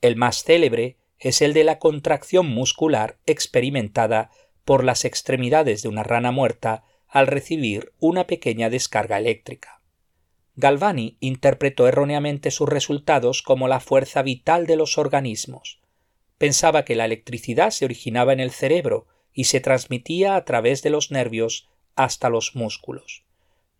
El 0.00 0.16
más 0.16 0.44
célebre 0.44 0.98
es 1.18 1.42
el 1.42 1.52
de 1.52 1.64
la 1.64 1.78
contracción 1.78 2.46
muscular 2.46 3.18
experimentada 3.26 4.30
por 4.64 4.84
las 4.84 5.04
extremidades 5.04 5.82
de 5.82 5.88
una 5.88 6.02
rana 6.02 6.30
muerta 6.30 6.84
al 7.08 7.26
recibir 7.26 7.92
una 7.98 8.26
pequeña 8.26 8.70
descarga 8.70 9.18
eléctrica. 9.18 9.82
Galvani 10.56 11.16
interpretó 11.20 11.88
erróneamente 11.88 12.50
sus 12.50 12.68
resultados 12.68 13.42
como 13.42 13.68
la 13.68 13.80
fuerza 13.80 14.22
vital 14.22 14.66
de 14.66 14.76
los 14.76 14.98
organismos. 14.98 15.80
Pensaba 16.38 16.84
que 16.84 16.94
la 16.94 17.04
electricidad 17.04 17.70
se 17.70 17.84
originaba 17.84 18.32
en 18.32 18.40
el 18.40 18.50
cerebro 18.50 19.06
y 19.34 19.44
se 19.44 19.60
transmitía 19.60 20.36
a 20.36 20.44
través 20.44 20.82
de 20.82 20.90
los 20.90 21.10
nervios 21.10 21.68
hasta 21.96 22.30
los 22.30 22.54
músculos. 22.54 23.24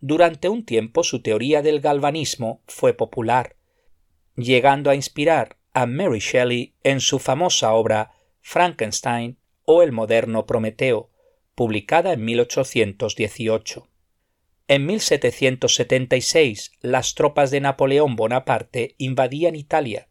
Durante 0.00 0.49
un 0.50 0.66
tiempo 0.66 1.02
su 1.04 1.23
teoría 1.23 1.62
del 1.62 1.80
galvanismo 1.80 2.61
fue 2.66 2.92
popular, 2.92 3.56
llegando 4.37 4.90
a 4.90 4.94
inspirar 4.94 5.56
a 5.73 5.87
Mary 5.87 6.18
Shelley 6.18 6.75
en 6.82 7.00
su 7.00 7.18
famosa 7.18 7.73
obra 7.73 8.12
Frankenstein 8.42 9.38
o 9.64 9.82
el 9.82 9.92
moderno 9.92 10.44
Prometeo, 10.44 11.11
publicada 11.54 12.12
en 12.12 12.25
1818. 12.25 13.88
En 14.68 14.87
1776 14.87 16.73
las 16.80 17.14
tropas 17.14 17.50
de 17.50 17.61
Napoleón 17.61 18.16
Bonaparte 18.16 18.94
invadían 18.99 19.56
Italia. 19.56 20.08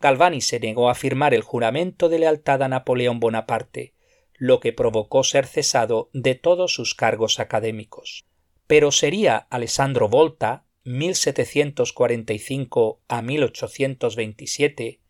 Galvani 0.00 0.40
se 0.40 0.60
negó 0.60 0.90
a 0.90 0.94
firmar 0.94 1.34
el 1.34 1.42
juramento 1.42 2.08
de 2.08 2.18
lealtad 2.18 2.62
a 2.62 2.68
Napoleón 2.68 3.20
Bonaparte, 3.20 3.94
lo 4.38 4.60
que 4.60 4.72
provocó 4.72 5.24
ser 5.24 5.46
cesado 5.46 6.08
de 6.12 6.34
todos 6.34 6.74
sus 6.74 6.94
cargos 6.94 7.40
académicos. 7.40 8.26
Pero 8.66 8.92
sería 8.92 9.46
Alessandro 9.50 10.08
Volta, 10.08 10.64
1745 10.84 13.02
a 13.08 13.22
1827, 13.22 15.00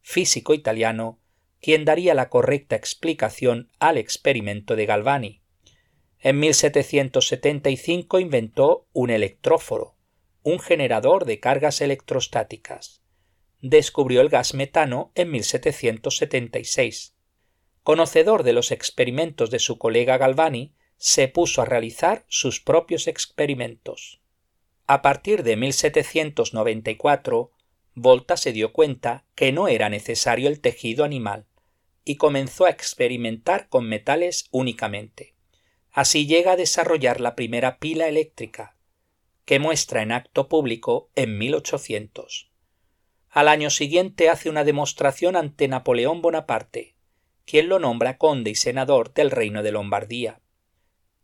físico 0.00 0.54
italiano, 0.54 1.20
quien 1.60 1.84
daría 1.84 2.14
la 2.14 2.28
correcta 2.28 2.76
explicación 2.76 3.72
al 3.78 3.98
experimento 3.98 4.76
de 4.76 4.86
Galvani. 4.86 5.42
En 6.20 6.38
1775 6.38 8.20
inventó 8.20 8.86
un 8.92 9.10
electróforo, 9.10 9.96
un 10.42 10.60
generador 10.60 11.24
de 11.24 11.40
cargas 11.40 11.80
electrostáticas. 11.80 13.02
Descubrió 13.60 14.20
el 14.20 14.28
gas 14.28 14.54
metano 14.54 15.10
en 15.14 15.32
1776. 15.32 17.15
Conocedor 17.86 18.42
de 18.42 18.52
los 18.52 18.72
experimentos 18.72 19.48
de 19.52 19.60
su 19.60 19.78
colega 19.78 20.18
Galvani, 20.18 20.74
se 20.96 21.28
puso 21.28 21.62
a 21.62 21.66
realizar 21.66 22.24
sus 22.26 22.60
propios 22.60 23.06
experimentos. 23.06 24.20
A 24.88 25.02
partir 25.02 25.44
de 25.44 25.54
1794, 25.54 27.52
Volta 27.94 28.36
se 28.36 28.50
dio 28.52 28.72
cuenta 28.72 29.24
que 29.36 29.52
no 29.52 29.68
era 29.68 29.88
necesario 29.88 30.48
el 30.48 30.58
tejido 30.60 31.04
animal 31.04 31.46
y 32.04 32.16
comenzó 32.16 32.64
a 32.64 32.70
experimentar 32.70 33.68
con 33.68 33.88
metales 33.88 34.48
únicamente. 34.50 35.36
Así 35.92 36.26
llega 36.26 36.54
a 36.54 36.56
desarrollar 36.56 37.20
la 37.20 37.36
primera 37.36 37.78
pila 37.78 38.08
eléctrica, 38.08 38.76
que 39.44 39.60
muestra 39.60 40.02
en 40.02 40.10
acto 40.10 40.48
público 40.48 41.08
en 41.14 41.38
1800. 41.38 42.50
Al 43.30 43.46
año 43.46 43.70
siguiente 43.70 44.28
hace 44.28 44.50
una 44.50 44.64
demostración 44.64 45.36
ante 45.36 45.68
Napoleón 45.68 46.20
Bonaparte, 46.20 46.95
quien 47.46 47.68
lo 47.68 47.78
nombra 47.78 48.18
conde 48.18 48.50
y 48.50 48.54
senador 48.54 49.14
del 49.14 49.30
reino 49.30 49.62
de 49.62 49.72
Lombardía. 49.72 50.40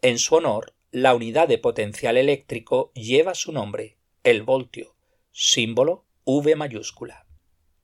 En 0.00 0.18
su 0.18 0.36
honor, 0.36 0.74
la 0.90 1.14
unidad 1.14 1.48
de 1.48 1.58
potencial 1.58 2.16
eléctrico 2.16 2.92
lleva 2.94 3.34
su 3.34 3.52
nombre, 3.52 3.98
el 4.24 4.42
voltio, 4.42 4.94
símbolo 5.32 6.04
V 6.24 6.56
mayúscula. 6.56 7.26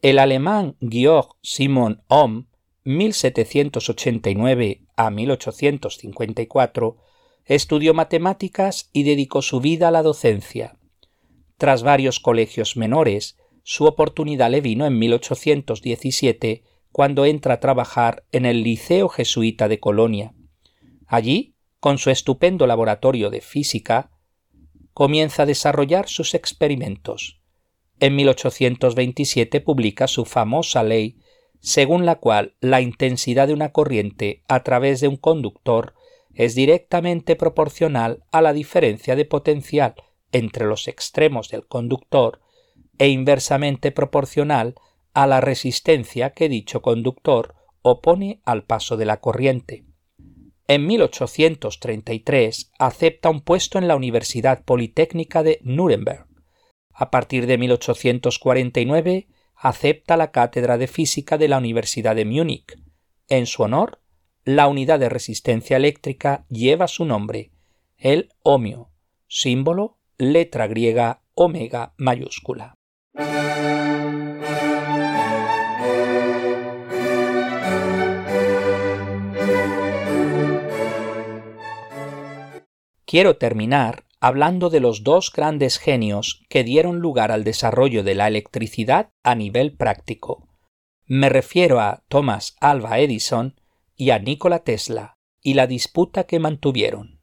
El 0.00 0.18
alemán 0.18 0.76
Georg 0.80 1.36
Simon 1.42 2.02
Ohm, 2.06 2.46
1789 2.84 4.82
a 4.96 5.10
1854, 5.10 6.96
estudió 7.44 7.94
matemáticas 7.94 8.90
y 8.92 9.02
dedicó 9.02 9.42
su 9.42 9.60
vida 9.60 9.88
a 9.88 9.90
la 9.90 10.02
docencia. 10.02 10.78
Tras 11.56 11.82
varios 11.82 12.20
colegios 12.20 12.76
menores, 12.76 13.36
su 13.64 13.84
oportunidad 13.86 14.50
le 14.50 14.60
vino 14.60 14.86
en 14.86 14.98
1817 14.98 16.62
cuando 16.92 17.26
entra 17.26 17.54
a 17.54 17.60
trabajar 17.60 18.24
en 18.32 18.46
el 18.46 18.62
Liceo 18.62 19.08
Jesuita 19.08 19.68
de 19.68 19.80
Colonia. 19.80 20.34
Allí, 21.06 21.54
con 21.80 21.98
su 21.98 22.10
estupendo 22.10 22.66
laboratorio 22.66 23.30
de 23.30 23.40
física, 23.40 24.10
comienza 24.92 25.44
a 25.44 25.46
desarrollar 25.46 26.08
sus 26.08 26.34
experimentos. 26.34 27.40
En 28.00 28.16
1827 28.16 29.60
publica 29.60 30.08
su 30.08 30.24
famosa 30.24 30.82
ley, 30.82 31.18
según 31.60 32.06
la 32.06 32.16
cual 32.16 32.54
la 32.60 32.80
intensidad 32.80 33.48
de 33.48 33.54
una 33.54 33.72
corriente 33.72 34.42
a 34.48 34.62
través 34.62 35.00
de 35.00 35.08
un 35.08 35.16
conductor 35.16 35.94
es 36.34 36.54
directamente 36.54 37.36
proporcional 37.36 38.24
a 38.30 38.40
la 38.40 38.52
diferencia 38.52 39.16
de 39.16 39.24
potencial 39.24 39.94
entre 40.30 40.66
los 40.66 40.86
extremos 40.88 41.48
del 41.48 41.66
conductor 41.66 42.40
e 42.98 43.08
inversamente 43.08 43.90
proporcional 43.92 44.74
a 45.22 45.26
la 45.26 45.40
resistencia 45.40 46.30
que 46.30 46.48
dicho 46.48 46.82
conductor 46.82 47.54
opone 47.82 48.40
al 48.44 48.64
paso 48.64 48.96
de 48.96 49.04
la 49.04 49.20
corriente. 49.20 49.84
En 50.66 50.86
1833 50.86 52.72
acepta 52.78 53.30
un 53.30 53.40
puesto 53.40 53.78
en 53.78 53.88
la 53.88 53.96
Universidad 53.96 54.64
Politécnica 54.64 55.42
de 55.42 55.60
Nuremberg 55.62 56.28
a 56.98 57.12
partir 57.12 57.46
de 57.46 57.58
1849 57.58 59.28
acepta 59.54 60.16
la 60.16 60.32
cátedra 60.32 60.78
de 60.78 60.88
física 60.88 61.38
de 61.38 61.46
la 61.46 61.58
Universidad 61.58 62.16
de 62.16 62.24
Múnich. 62.24 62.76
En 63.28 63.46
su 63.46 63.62
honor, 63.62 64.00
la 64.44 64.66
unidad 64.66 64.98
de 64.98 65.08
resistencia 65.08 65.76
eléctrica 65.76 66.44
lleva 66.48 66.88
su 66.88 67.04
nombre, 67.04 67.52
el 67.96 68.30
ohmio, 68.42 68.90
símbolo 69.28 69.98
letra 70.16 70.66
griega 70.66 71.22
omega 71.34 71.94
mayúscula. 71.98 72.74
Quiero 83.08 83.38
terminar 83.38 84.04
hablando 84.20 84.68
de 84.68 84.80
los 84.80 85.02
dos 85.02 85.32
grandes 85.32 85.78
genios 85.78 86.44
que 86.50 86.62
dieron 86.62 86.98
lugar 86.98 87.32
al 87.32 87.42
desarrollo 87.42 88.04
de 88.04 88.14
la 88.14 88.28
electricidad 88.28 89.08
a 89.22 89.34
nivel 89.34 89.74
práctico. 89.74 90.46
Me 91.06 91.30
refiero 91.30 91.80
a 91.80 92.04
Thomas 92.08 92.54
Alva 92.60 92.98
Edison 92.98 93.58
y 93.96 94.10
a 94.10 94.18
Nikola 94.18 94.58
Tesla, 94.58 95.14
y 95.40 95.54
la 95.54 95.66
disputa 95.66 96.24
que 96.24 96.38
mantuvieron. 96.38 97.22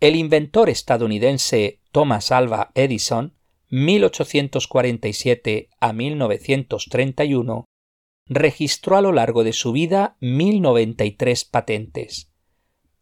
El 0.00 0.16
inventor 0.16 0.68
estadounidense 0.68 1.80
Thomas 1.92 2.30
Alva 2.30 2.70
Edison, 2.74 3.38
1847 3.70 5.70
a 5.80 5.94
1931, 5.94 7.64
registró 8.26 8.98
a 8.98 9.00
lo 9.00 9.12
largo 9.12 9.44
de 9.44 9.54
su 9.54 9.72
vida 9.72 10.18
1093 10.20 11.46
patentes. 11.46 12.35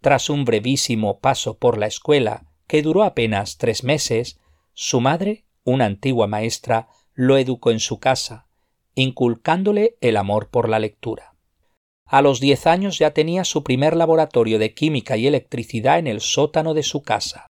Tras 0.04 0.28
un 0.28 0.44
brevísimo 0.44 1.18
paso 1.18 1.56
por 1.56 1.78
la 1.78 1.86
escuela 1.86 2.52
que 2.66 2.82
duró 2.82 3.04
apenas 3.04 3.56
tres 3.56 3.84
meses, 3.84 4.38
su 4.74 5.00
madre, 5.00 5.46
una 5.64 5.86
antigua 5.86 6.26
maestra, 6.26 6.88
lo 7.14 7.38
educó 7.38 7.70
en 7.70 7.80
su 7.80 8.00
casa, 8.00 8.46
inculcándole 8.94 9.96
el 10.02 10.18
amor 10.18 10.50
por 10.50 10.68
la 10.68 10.78
lectura. 10.78 11.36
A 12.04 12.20
los 12.20 12.38
diez 12.38 12.66
años 12.66 12.98
ya 12.98 13.12
tenía 13.12 13.44
su 13.44 13.64
primer 13.64 13.96
laboratorio 13.96 14.58
de 14.58 14.74
química 14.74 15.16
y 15.16 15.26
electricidad 15.26 15.98
en 15.98 16.06
el 16.06 16.20
sótano 16.20 16.74
de 16.74 16.82
su 16.82 17.02
casa. 17.02 17.46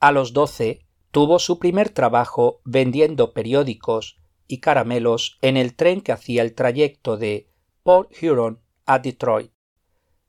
A 0.00 0.12
los 0.12 0.32
doce 0.32 0.86
tuvo 1.10 1.38
su 1.38 1.58
primer 1.58 1.90
trabajo 1.90 2.62
vendiendo 2.64 3.34
periódicos 3.34 4.18
y 4.48 4.60
caramelos 4.60 5.36
en 5.42 5.58
el 5.58 5.76
tren 5.76 6.00
que 6.00 6.12
hacía 6.12 6.40
el 6.40 6.54
trayecto 6.54 7.18
de 7.18 7.50
Port 7.82 8.10
Huron 8.22 8.62
a 8.86 8.98
Detroit. 8.98 9.50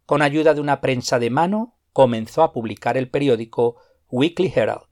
Con 0.08 0.22
ayuda 0.22 0.54
de 0.54 0.62
una 0.62 0.80
prensa 0.80 1.20
de 1.20 1.30
mano 1.30 1.76
comenzó 1.92 2.42
a 2.42 2.54
publicar 2.54 2.96
el 2.96 3.10
periódico 3.10 3.76
Weekly 4.10 4.54
Herald. 4.56 4.86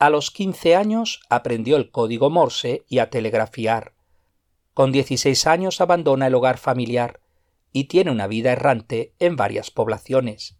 A 0.00 0.10
los 0.10 0.32
15 0.32 0.74
años 0.74 1.20
aprendió 1.30 1.76
el 1.76 1.92
código 1.92 2.30
Morse 2.30 2.84
y 2.88 2.98
a 2.98 3.10
telegrafiar. 3.10 3.94
Con 4.72 4.90
16 4.90 5.46
años 5.46 5.80
abandona 5.80 6.26
el 6.26 6.34
hogar 6.34 6.58
familiar 6.58 7.20
y 7.72 7.84
tiene 7.84 8.10
una 8.10 8.26
vida 8.26 8.50
errante 8.50 9.14
en 9.20 9.36
varias 9.36 9.70
poblaciones. 9.70 10.58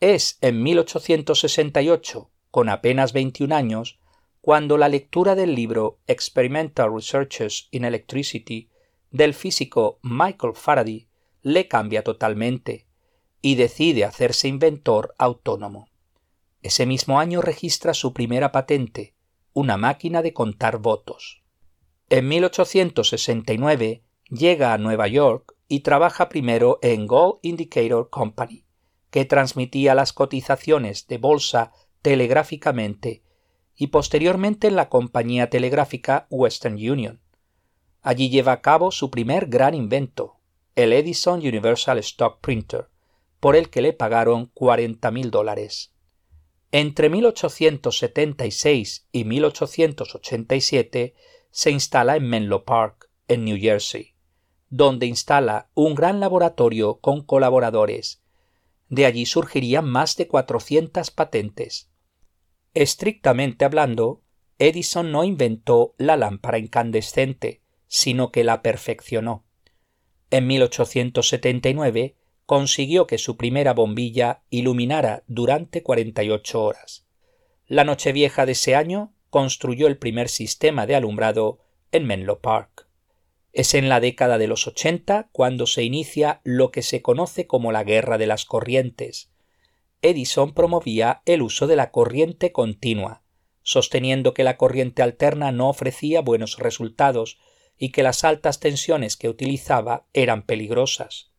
Es 0.00 0.36
en 0.40 0.64
1868, 0.64 2.32
con 2.50 2.68
apenas 2.68 3.12
21 3.12 3.54
años, 3.54 4.00
cuando 4.40 4.78
la 4.78 4.88
lectura 4.88 5.36
del 5.36 5.54
libro 5.54 6.00
Experimental 6.08 6.92
Researches 6.92 7.68
in 7.70 7.84
Electricity 7.84 8.68
del 9.12 9.32
físico 9.32 10.00
Michael 10.02 10.54
Faraday 10.56 11.06
le 11.42 11.68
cambia 11.68 12.02
totalmente 12.02 12.85
y 13.46 13.54
decide 13.54 14.04
hacerse 14.04 14.48
inventor 14.48 15.14
autónomo. 15.18 15.86
Ese 16.62 16.84
mismo 16.84 17.20
año 17.20 17.42
registra 17.42 17.94
su 17.94 18.12
primera 18.12 18.50
patente, 18.50 19.14
una 19.52 19.76
máquina 19.76 20.20
de 20.20 20.32
contar 20.32 20.78
votos. 20.78 21.44
En 22.10 22.26
1869 22.26 24.02
llega 24.30 24.72
a 24.72 24.78
Nueva 24.78 25.06
York 25.06 25.54
y 25.68 25.80
trabaja 25.80 26.28
primero 26.28 26.80
en 26.82 27.06
Gold 27.06 27.38
Indicator 27.42 28.10
Company, 28.10 28.64
que 29.10 29.24
transmitía 29.24 29.94
las 29.94 30.12
cotizaciones 30.12 31.06
de 31.06 31.18
bolsa 31.18 31.70
telegráficamente, 32.02 33.22
y 33.76 33.86
posteriormente 33.86 34.66
en 34.66 34.74
la 34.74 34.88
compañía 34.88 35.50
telegráfica 35.50 36.26
Western 36.30 36.74
Union. 36.74 37.20
Allí 38.02 38.28
lleva 38.28 38.50
a 38.50 38.60
cabo 38.60 38.90
su 38.90 39.08
primer 39.12 39.46
gran 39.46 39.72
invento, 39.72 40.40
el 40.74 40.92
Edison 40.92 41.38
Universal 41.38 41.98
Stock 41.98 42.40
Printer, 42.40 42.88
por 43.40 43.56
el 43.56 43.70
que 43.70 43.82
le 43.82 43.92
pagaron 43.92 44.52
40.000 44.54 45.30
dólares. 45.30 45.92
Entre 46.72 47.08
1876 47.08 49.08
y 49.12 49.24
1887 49.24 51.14
se 51.50 51.70
instala 51.70 52.16
en 52.16 52.28
Menlo 52.28 52.64
Park, 52.64 53.08
en 53.28 53.44
New 53.44 53.58
Jersey, 53.58 54.14
donde 54.68 55.06
instala 55.06 55.70
un 55.74 55.94
gran 55.94 56.20
laboratorio 56.20 56.98
con 57.00 57.24
colaboradores. 57.24 58.22
De 58.88 59.06
allí 59.06 59.26
surgirían 59.26 59.88
más 59.88 60.16
de 60.16 60.28
400 60.28 61.10
patentes. 61.10 61.90
Estrictamente 62.74 63.64
hablando, 63.64 64.22
Edison 64.58 65.12
no 65.12 65.24
inventó 65.24 65.94
la 65.98 66.16
lámpara 66.16 66.58
incandescente, 66.58 67.62
sino 67.86 68.32
que 68.32 68.44
la 68.44 68.62
perfeccionó. 68.62 69.44
En 70.30 70.46
1879 70.46 72.16
consiguió 72.46 73.08
que 73.08 73.18
su 73.18 73.36
primera 73.36 73.74
bombilla 73.74 74.42
iluminara 74.50 75.24
durante 75.26 75.82
48 75.82 76.62
horas. 76.62 77.04
La 77.66 77.82
Nochevieja 77.82 78.46
de 78.46 78.52
ese 78.52 78.76
año 78.76 79.12
construyó 79.30 79.88
el 79.88 79.98
primer 79.98 80.28
sistema 80.28 80.86
de 80.86 80.94
alumbrado 80.94 81.58
en 81.90 82.06
Menlo 82.06 82.40
Park. 82.40 82.86
Es 83.52 83.74
en 83.74 83.88
la 83.88 84.00
década 84.00 84.38
de 84.38 84.46
los 84.46 84.66
80 84.66 85.28
cuando 85.32 85.66
se 85.66 85.82
inicia 85.82 86.40
lo 86.44 86.70
que 86.70 86.82
se 86.82 87.02
conoce 87.02 87.46
como 87.48 87.72
la 87.72 87.82
Guerra 87.82 88.16
de 88.16 88.26
las 88.26 88.44
Corrientes. 88.44 89.32
Edison 90.02 90.54
promovía 90.54 91.22
el 91.26 91.42
uso 91.42 91.66
de 91.66 91.74
la 91.74 91.90
corriente 91.90 92.52
continua, 92.52 93.22
sosteniendo 93.62 94.34
que 94.34 94.44
la 94.44 94.56
corriente 94.56 95.02
alterna 95.02 95.50
no 95.50 95.68
ofrecía 95.68 96.20
buenos 96.20 96.58
resultados 96.58 97.38
y 97.76 97.90
que 97.90 98.04
las 98.04 98.22
altas 98.22 98.60
tensiones 98.60 99.16
que 99.16 99.28
utilizaba 99.28 100.06
eran 100.12 100.42
peligrosas. 100.42 101.32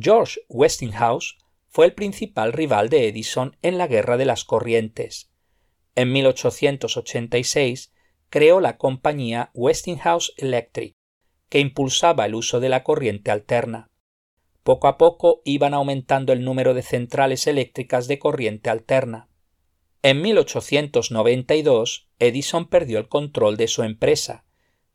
George 0.00 0.40
Westinghouse 0.48 1.38
fue 1.66 1.86
el 1.86 1.92
principal 1.92 2.52
rival 2.52 2.88
de 2.88 3.08
Edison 3.08 3.56
en 3.62 3.78
la 3.78 3.88
Guerra 3.88 4.16
de 4.16 4.26
las 4.26 4.44
Corrientes. 4.44 5.32
En 5.96 6.12
1886 6.12 7.92
creó 8.30 8.60
la 8.60 8.76
compañía 8.76 9.50
Westinghouse 9.54 10.34
Electric, 10.36 10.94
que 11.48 11.58
impulsaba 11.58 12.26
el 12.26 12.36
uso 12.36 12.60
de 12.60 12.68
la 12.68 12.84
corriente 12.84 13.32
alterna. 13.32 13.88
Poco 14.62 14.86
a 14.86 14.98
poco 14.98 15.42
iban 15.44 15.74
aumentando 15.74 16.32
el 16.32 16.44
número 16.44 16.74
de 16.74 16.82
centrales 16.82 17.48
eléctricas 17.48 18.06
de 18.06 18.20
corriente 18.20 18.70
alterna. 18.70 19.28
En 20.02 20.22
1892 20.22 22.08
Edison 22.20 22.68
perdió 22.68 23.00
el 23.00 23.08
control 23.08 23.56
de 23.56 23.66
su 23.66 23.82
empresa, 23.82 24.44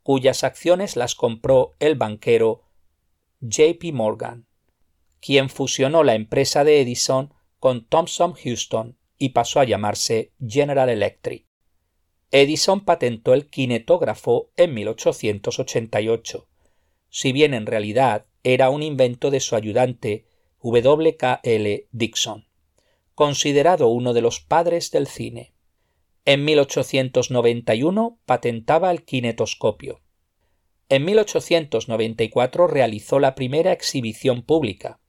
cuyas 0.02 0.46
acciones 0.46 0.96
las 0.96 1.16
compró 1.16 1.76
el 1.80 1.96
banquero 1.96 2.64
JP 3.42 3.92
Morgan, 3.92 4.48
quien 5.24 5.50
fusionó 5.50 6.04
la 6.04 6.16
empresa 6.16 6.64
de 6.64 6.82
Edison 6.82 7.34
con 7.60 7.86
Thomson 7.86 8.34
Houston 8.34 8.98
y 9.18 9.30
pasó 9.30 9.60
a 9.60 9.66
llamarse 9.66 10.34
General 10.46 10.90
Electric. 10.90 11.46
Edison 12.32 12.84
patentó 12.84 13.34
el 13.34 13.50
kinetógrafo 13.50 14.50
en 14.58 14.74
1888, 14.74 16.48
si 17.10 17.32
bien 17.32 17.54
en 17.54 17.66
realidad 17.66 18.26
era 18.44 18.70
un 18.70 18.84
invento 18.84 19.30
de 19.32 19.40
su 19.40 19.56
ayudante 19.56 20.26
W.K.L. 20.62 21.88
Dixon 21.92 22.48
considerado 23.16 23.88
uno 23.90 24.14
de 24.14 24.22
los 24.22 24.40
padres 24.40 24.92
del 24.92 25.08
cine. 25.08 25.54
En 26.26 26.46
1891 26.46 28.20
patentaba 28.26 28.92
el 28.92 29.04
kinetoscopio. 29.04 30.02
En 30.90 31.06
1894 31.06 32.68
realizó 32.68 33.20
la 33.20 33.36
primera 33.36 33.72
exhibición 33.72 34.42
pública. 34.44 35.00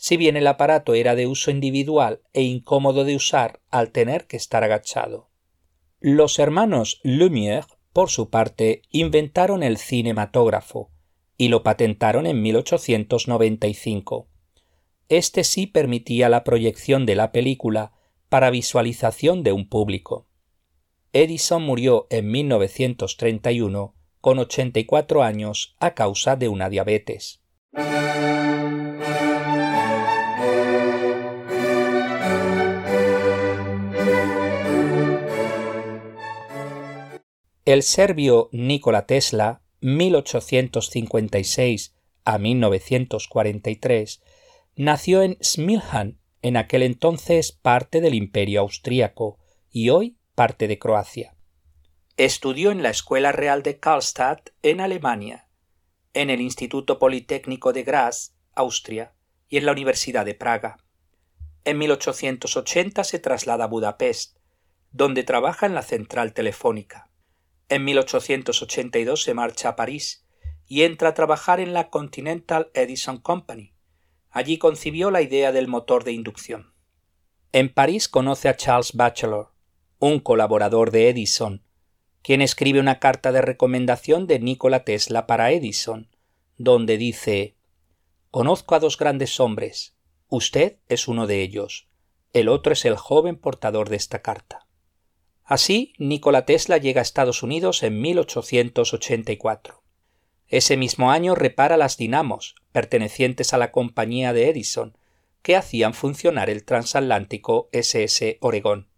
Si 0.00 0.16
bien 0.16 0.36
el 0.36 0.46
aparato 0.46 0.94
era 0.94 1.16
de 1.16 1.26
uso 1.26 1.50
individual 1.50 2.22
e 2.32 2.42
incómodo 2.42 3.04
de 3.04 3.16
usar 3.16 3.60
al 3.68 3.90
tener 3.90 4.28
que 4.28 4.36
estar 4.36 4.62
agachado. 4.62 5.28
Los 5.98 6.38
hermanos 6.38 7.00
Lumière, 7.02 7.66
por 7.92 8.08
su 8.08 8.30
parte, 8.30 8.82
inventaron 8.92 9.64
el 9.64 9.76
cinematógrafo 9.76 10.92
y 11.36 11.48
lo 11.48 11.64
patentaron 11.64 12.26
en 12.26 12.40
1895. 12.40 14.28
Este 15.08 15.42
sí 15.42 15.66
permitía 15.66 16.28
la 16.28 16.44
proyección 16.44 17.04
de 17.04 17.16
la 17.16 17.32
película 17.32 17.92
para 18.28 18.50
visualización 18.50 19.42
de 19.42 19.50
un 19.50 19.68
público. 19.68 20.28
Edison 21.12 21.64
murió 21.64 22.06
en 22.10 22.30
1931 22.30 23.96
con 24.20 24.38
84 24.38 25.24
años 25.24 25.74
a 25.80 25.94
causa 25.94 26.36
de 26.36 26.46
una 26.48 26.68
diabetes. 26.68 27.42
El 37.68 37.82
serbio 37.82 38.48
Nikola 38.50 39.04
Tesla, 39.04 39.60
1856 39.82 41.94
a 42.24 42.38
1943, 42.38 44.22
nació 44.74 45.20
en 45.20 45.36
Smiljan, 45.42 46.18
en 46.40 46.56
aquel 46.56 46.82
entonces 46.82 47.52
parte 47.52 48.00
del 48.00 48.14
Imperio 48.14 48.62
austríaco 48.62 49.36
y 49.70 49.90
hoy 49.90 50.16
parte 50.34 50.66
de 50.66 50.78
Croacia. 50.78 51.36
Estudió 52.16 52.70
en 52.70 52.82
la 52.82 52.88
Escuela 52.88 53.32
Real 53.32 53.62
de 53.62 53.78
Karlstadt 53.78 54.48
en 54.62 54.80
Alemania, 54.80 55.50
en 56.14 56.30
el 56.30 56.40
Instituto 56.40 56.98
Politécnico 56.98 57.74
de 57.74 57.82
Graz, 57.82 58.32
Austria, 58.54 59.12
y 59.46 59.58
en 59.58 59.66
la 59.66 59.72
Universidad 59.72 60.24
de 60.24 60.32
Praga. 60.32 60.78
En 61.66 61.76
1880 61.76 63.04
se 63.04 63.18
traslada 63.18 63.64
a 63.64 63.68
Budapest, 63.68 64.38
donde 64.90 65.22
trabaja 65.22 65.66
en 65.66 65.74
la 65.74 65.82
central 65.82 66.32
telefónica. 66.32 67.07
En 67.68 67.84
1882 67.84 69.22
se 69.22 69.34
marcha 69.34 69.70
a 69.70 69.76
París 69.76 70.26
y 70.66 70.82
entra 70.82 71.10
a 71.10 71.14
trabajar 71.14 71.60
en 71.60 71.72
la 71.72 71.90
Continental 71.90 72.70
Edison 72.74 73.18
Company, 73.18 73.74
Allí 74.30 74.58
concibió 74.58 75.10
la 75.10 75.22
idea 75.22 75.52
del 75.52 75.68
motor 75.68 76.04
de 76.04 76.12
inducción. 76.12 76.72
En 77.52 77.72
París 77.72 78.08
conoce 78.08 78.48
a 78.48 78.56
Charles 78.56 78.92
Batchelor, 78.92 79.52
un 79.98 80.20
colaborador 80.20 80.90
de 80.90 81.08
Edison, 81.08 81.64
quien 82.22 82.42
escribe 82.42 82.78
una 82.78 83.00
carta 83.00 83.32
de 83.32 83.40
recomendación 83.40 84.26
de 84.26 84.38
Nikola 84.38 84.84
Tesla 84.84 85.26
para 85.26 85.50
Edison, 85.50 86.08
donde 86.56 86.98
dice 86.98 87.56
Conozco 88.30 88.74
a 88.74 88.80
dos 88.80 88.98
grandes 88.98 89.40
hombres. 89.40 89.96
Usted 90.28 90.76
es 90.88 91.08
uno 91.08 91.26
de 91.26 91.42
ellos. 91.42 91.88
El 92.34 92.48
otro 92.48 92.74
es 92.74 92.84
el 92.84 92.96
joven 92.96 93.36
portador 93.36 93.88
de 93.88 93.96
esta 93.96 94.20
carta. 94.20 94.67
Así, 95.48 95.94
Nikola 95.96 96.44
Tesla 96.44 96.76
llega 96.76 97.00
a 97.00 97.02
Estados 97.02 97.42
Unidos 97.42 97.82
en 97.82 98.02
1884. 98.02 99.82
Ese 100.46 100.76
mismo 100.76 101.10
año 101.10 101.34
repara 101.34 101.78
las 101.78 101.96
dinamos, 101.96 102.54
pertenecientes 102.70 103.54
a 103.54 103.58
la 103.58 103.72
compañía 103.72 104.34
de 104.34 104.50
Edison, 104.50 104.98
que 105.40 105.56
hacían 105.56 105.94
funcionar 105.94 106.50
el 106.50 106.66
transatlántico 106.66 107.70
SS 107.72 108.36
Oregón. 108.42 108.88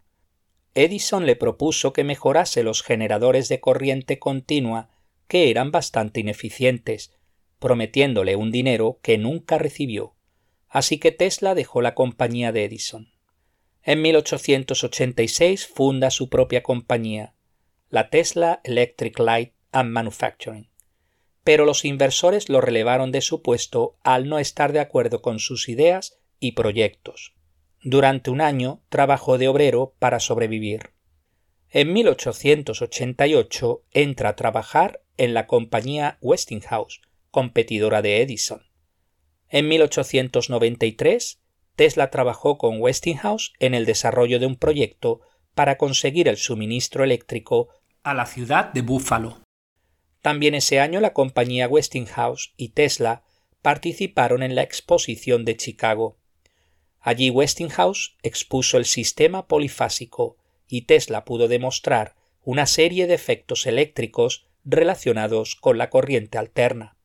Edison 0.75 1.25
le 1.25 1.37
propuso 1.37 1.93
que 1.93 2.03
mejorase 2.03 2.63
los 2.63 2.83
generadores 2.83 3.47
de 3.47 3.61
corriente 3.61 4.19
continua, 4.19 4.89
que 5.29 5.51
eran 5.51 5.71
bastante 5.71 6.19
ineficientes, 6.19 7.13
prometiéndole 7.59 8.35
un 8.35 8.51
dinero 8.51 8.99
que 9.01 9.17
nunca 9.17 9.57
recibió. 9.57 10.15
Así 10.67 10.97
que 10.97 11.13
Tesla 11.13 11.55
dejó 11.55 11.81
la 11.81 11.95
compañía 11.95 12.51
de 12.51 12.65
Edison. 12.65 13.10
En 13.83 14.01
1886 14.01 15.67
funda 15.67 16.11
su 16.11 16.29
propia 16.29 16.63
compañía, 16.63 17.33
la 17.89 18.09
Tesla 18.09 18.61
Electric 18.63 19.17
Light 19.19 19.53
and 19.71 19.91
Manufacturing 19.91 20.71
pero 21.43 21.65
los 21.65 21.85
inversores 21.85 22.49
lo 22.49 22.61
relevaron 22.61 23.11
de 23.11 23.21
su 23.21 23.41
puesto 23.41 23.97
al 24.03 24.29
no 24.29 24.39
estar 24.39 24.73
de 24.73 24.79
acuerdo 24.79 25.21
con 25.21 25.39
sus 25.39 25.69
ideas 25.69 26.19
y 26.39 26.51
proyectos. 26.53 27.33
Durante 27.83 28.29
un 28.29 28.41
año 28.41 28.81
trabajó 28.89 29.37
de 29.37 29.47
obrero 29.47 29.95
para 29.97 30.19
sobrevivir. 30.19 30.91
En 31.69 31.93
1888 31.93 33.83
entra 33.91 34.29
a 34.29 34.35
trabajar 34.35 35.01
en 35.17 35.33
la 35.33 35.47
compañía 35.47 36.17
Westinghouse, 36.21 37.01
competidora 37.31 38.01
de 38.01 38.21
Edison. 38.21 38.63
En 39.49 39.67
1893 39.67 41.40
Tesla 41.81 42.11
trabajó 42.11 42.59
con 42.59 42.79
Westinghouse 42.79 43.53
en 43.57 43.73
el 43.73 43.87
desarrollo 43.87 44.37
de 44.37 44.45
un 44.45 44.55
proyecto 44.55 45.21
para 45.55 45.79
conseguir 45.79 46.27
el 46.27 46.37
suministro 46.37 47.03
eléctrico 47.03 47.69
a 48.03 48.13
la 48.13 48.27
ciudad 48.27 48.71
de 48.71 48.81
Buffalo. 48.81 49.41
También 50.21 50.53
ese 50.53 50.79
año 50.79 50.99
la 50.99 51.13
compañía 51.13 51.67
Westinghouse 51.67 52.53
y 52.55 52.69
Tesla 52.69 53.23
participaron 53.63 54.43
en 54.43 54.53
la 54.53 54.61
exposición 54.61 55.43
de 55.43 55.57
Chicago. 55.57 56.19
Allí 56.99 57.31
Westinghouse 57.31 58.15
expuso 58.21 58.77
el 58.77 58.85
sistema 58.85 59.47
polifásico 59.47 60.37
y 60.67 60.83
Tesla 60.83 61.25
pudo 61.25 61.47
demostrar 61.47 62.13
una 62.43 62.67
serie 62.67 63.07
de 63.07 63.15
efectos 63.15 63.65
eléctricos 63.65 64.45
relacionados 64.63 65.55
con 65.55 65.79
la 65.79 65.89
corriente 65.89 66.37
alterna. 66.37 66.95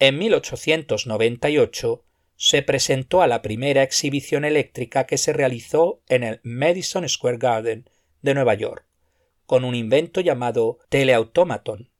En 0.00 0.18
1898 0.18 2.02
se 2.42 2.62
presentó 2.62 3.20
a 3.20 3.26
la 3.26 3.42
primera 3.42 3.82
exhibición 3.82 4.46
eléctrica 4.46 5.04
que 5.04 5.18
se 5.18 5.34
realizó 5.34 6.00
en 6.08 6.24
el 6.24 6.40
Madison 6.42 7.06
Square 7.06 7.36
Garden 7.36 7.90
de 8.22 8.32
Nueva 8.32 8.54
York, 8.54 8.86
con 9.44 9.62
un 9.62 9.74
invento 9.74 10.22
llamado 10.22 10.78
teleautomaton, 10.88 11.90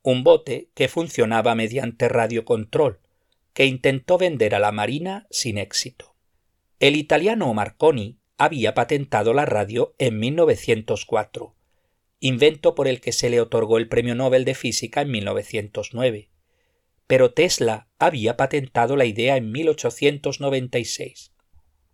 un 0.00 0.24
bote 0.24 0.70
que 0.72 0.88
funcionaba 0.88 1.54
mediante 1.54 2.08
radiocontrol, 2.08 3.00
que 3.52 3.66
intentó 3.66 4.16
vender 4.16 4.54
a 4.54 4.58
la 4.58 4.72
Marina 4.72 5.26
sin 5.28 5.58
éxito. 5.58 6.14
El 6.78 6.96
italiano 6.96 7.52
Marconi 7.52 8.20
había 8.38 8.72
patentado 8.72 9.34
la 9.34 9.44
radio 9.44 9.94
en 9.98 10.18
1904, 10.18 11.54
invento 12.20 12.74
por 12.74 12.88
el 12.88 13.02
que 13.02 13.12
se 13.12 13.28
le 13.28 13.38
otorgó 13.38 13.76
el 13.76 13.86
Premio 13.86 14.14
Nobel 14.14 14.46
de 14.46 14.54
Física 14.54 15.02
en 15.02 15.10
1909. 15.10 16.29
Pero 17.10 17.32
Tesla 17.32 17.88
había 17.98 18.36
patentado 18.36 18.94
la 18.94 19.04
idea 19.04 19.36
en 19.36 19.50
1896. 19.50 21.32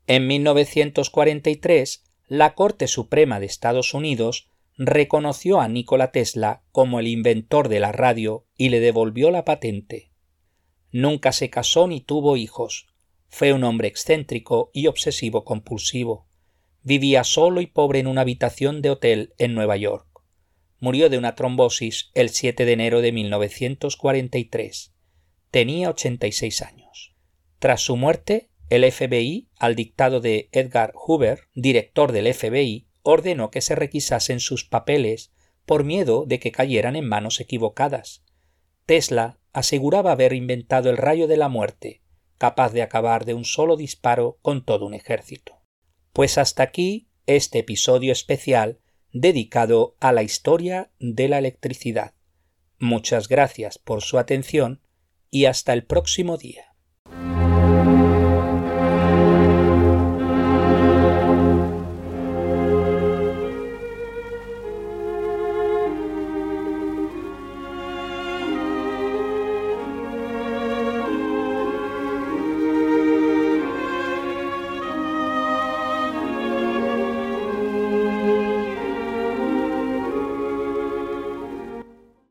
En 0.07 0.27
1943, 0.27 2.05
la 2.27 2.55
Corte 2.55 2.87
Suprema 2.87 3.41
de 3.41 3.47
Estados 3.47 3.95
Unidos 3.95 4.51
reconoció 4.77 5.63
a 5.63 5.69
Nikola 5.69 6.13
Tesla 6.13 6.65
como 6.71 7.01
el 7.01 7.07
inventor 7.07 7.71
de 7.71 7.81
la 7.81 7.93
radio 7.93 8.45
y 8.59 8.69
le 8.69 8.79
devolvió 8.79 9.31
la 9.31 9.47
patente. 9.47 10.13
Nunca 10.93 11.33
se 11.33 11.49
casó 11.49 11.87
ni 11.87 12.03
tuvo 12.03 12.37
hijos. 12.37 12.87
Fue 13.31 13.55
un 13.55 13.65
hombre 13.65 13.89
excéntrico 13.89 14.71
y 14.75 14.87
obsesivo 14.87 15.47
compulsivo. 15.47 16.29
Vivía 16.83 17.25
solo 17.25 17.63
y 17.63 17.67
pobre 17.67 18.01
en 18.01 18.07
una 18.07 18.21
habitación 18.21 18.83
de 18.83 18.91
hotel 18.91 19.33
en 19.39 19.55
Nueva 19.55 19.79
York. 19.79 20.07
Murió 20.79 21.09
de 21.09 21.17
una 21.17 21.35
trombosis 21.35 22.11
el 22.13 22.29
7 22.29 22.67
de 22.67 22.73
enero 22.75 23.01
de 23.01 23.13
1943. 23.13 24.93
Tenía 25.57 25.89
86 25.89 26.61
años. 26.61 27.17
Tras 27.61 27.81
su 27.81 27.97
muerte, 27.97 28.51
el 28.69 28.85
FBI, 28.93 29.49
al 29.59 29.75
dictado 29.75 30.21
de 30.21 30.51
Edgar 30.53 30.93
Hoover, 30.95 31.49
director 31.55 32.13
del 32.13 32.35
FBI, 32.35 32.89
ordenó 33.01 33.51
que 33.51 33.63
se 33.63 33.75
requisasen 33.75 34.41
sus 34.41 34.67
papeles 34.67 35.33
por 35.65 35.83
miedo 35.83 36.27
de 36.27 36.41
que 36.41 36.53
cayeran 36.53 36.95
en 36.95 37.09
manos 37.09 37.41
equivocadas. 37.41 38.23
Tesla 38.85 39.39
aseguraba 39.55 40.13
haber 40.13 40.35
inventado 40.35 40.91
el 40.91 40.99
rayo 40.99 41.27
de 41.27 41.39
la 41.39 41.49
muerte, 41.49 42.03
capaz 42.37 42.75
de 42.75 42.83
acabar 42.83 43.25
de 43.25 43.33
un 43.33 43.47
solo 43.47 43.79
disparo 43.79 44.37
con 44.43 44.63
todo 44.63 44.85
un 44.85 44.93
ejército. 44.93 45.63
Pues 46.13 46.37
hasta 46.37 46.65
aquí 46.65 47.09
este 47.25 47.61
episodio 47.61 48.13
especial 48.13 48.81
dedicado 49.11 49.97
a 50.01 50.13
la 50.13 50.23
historia 50.23 50.91
de 50.99 51.29
la 51.29 51.39
electricidad. 51.39 52.13
Muchas 52.79 53.27
gracias 53.29 53.79
por 53.79 54.03
su 54.03 54.19
atención 54.19 54.83
y 55.31 55.47
hasta 55.47 55.73
el 55.73 55.85
próximo 55.85 56.37
día. 56.37 56.76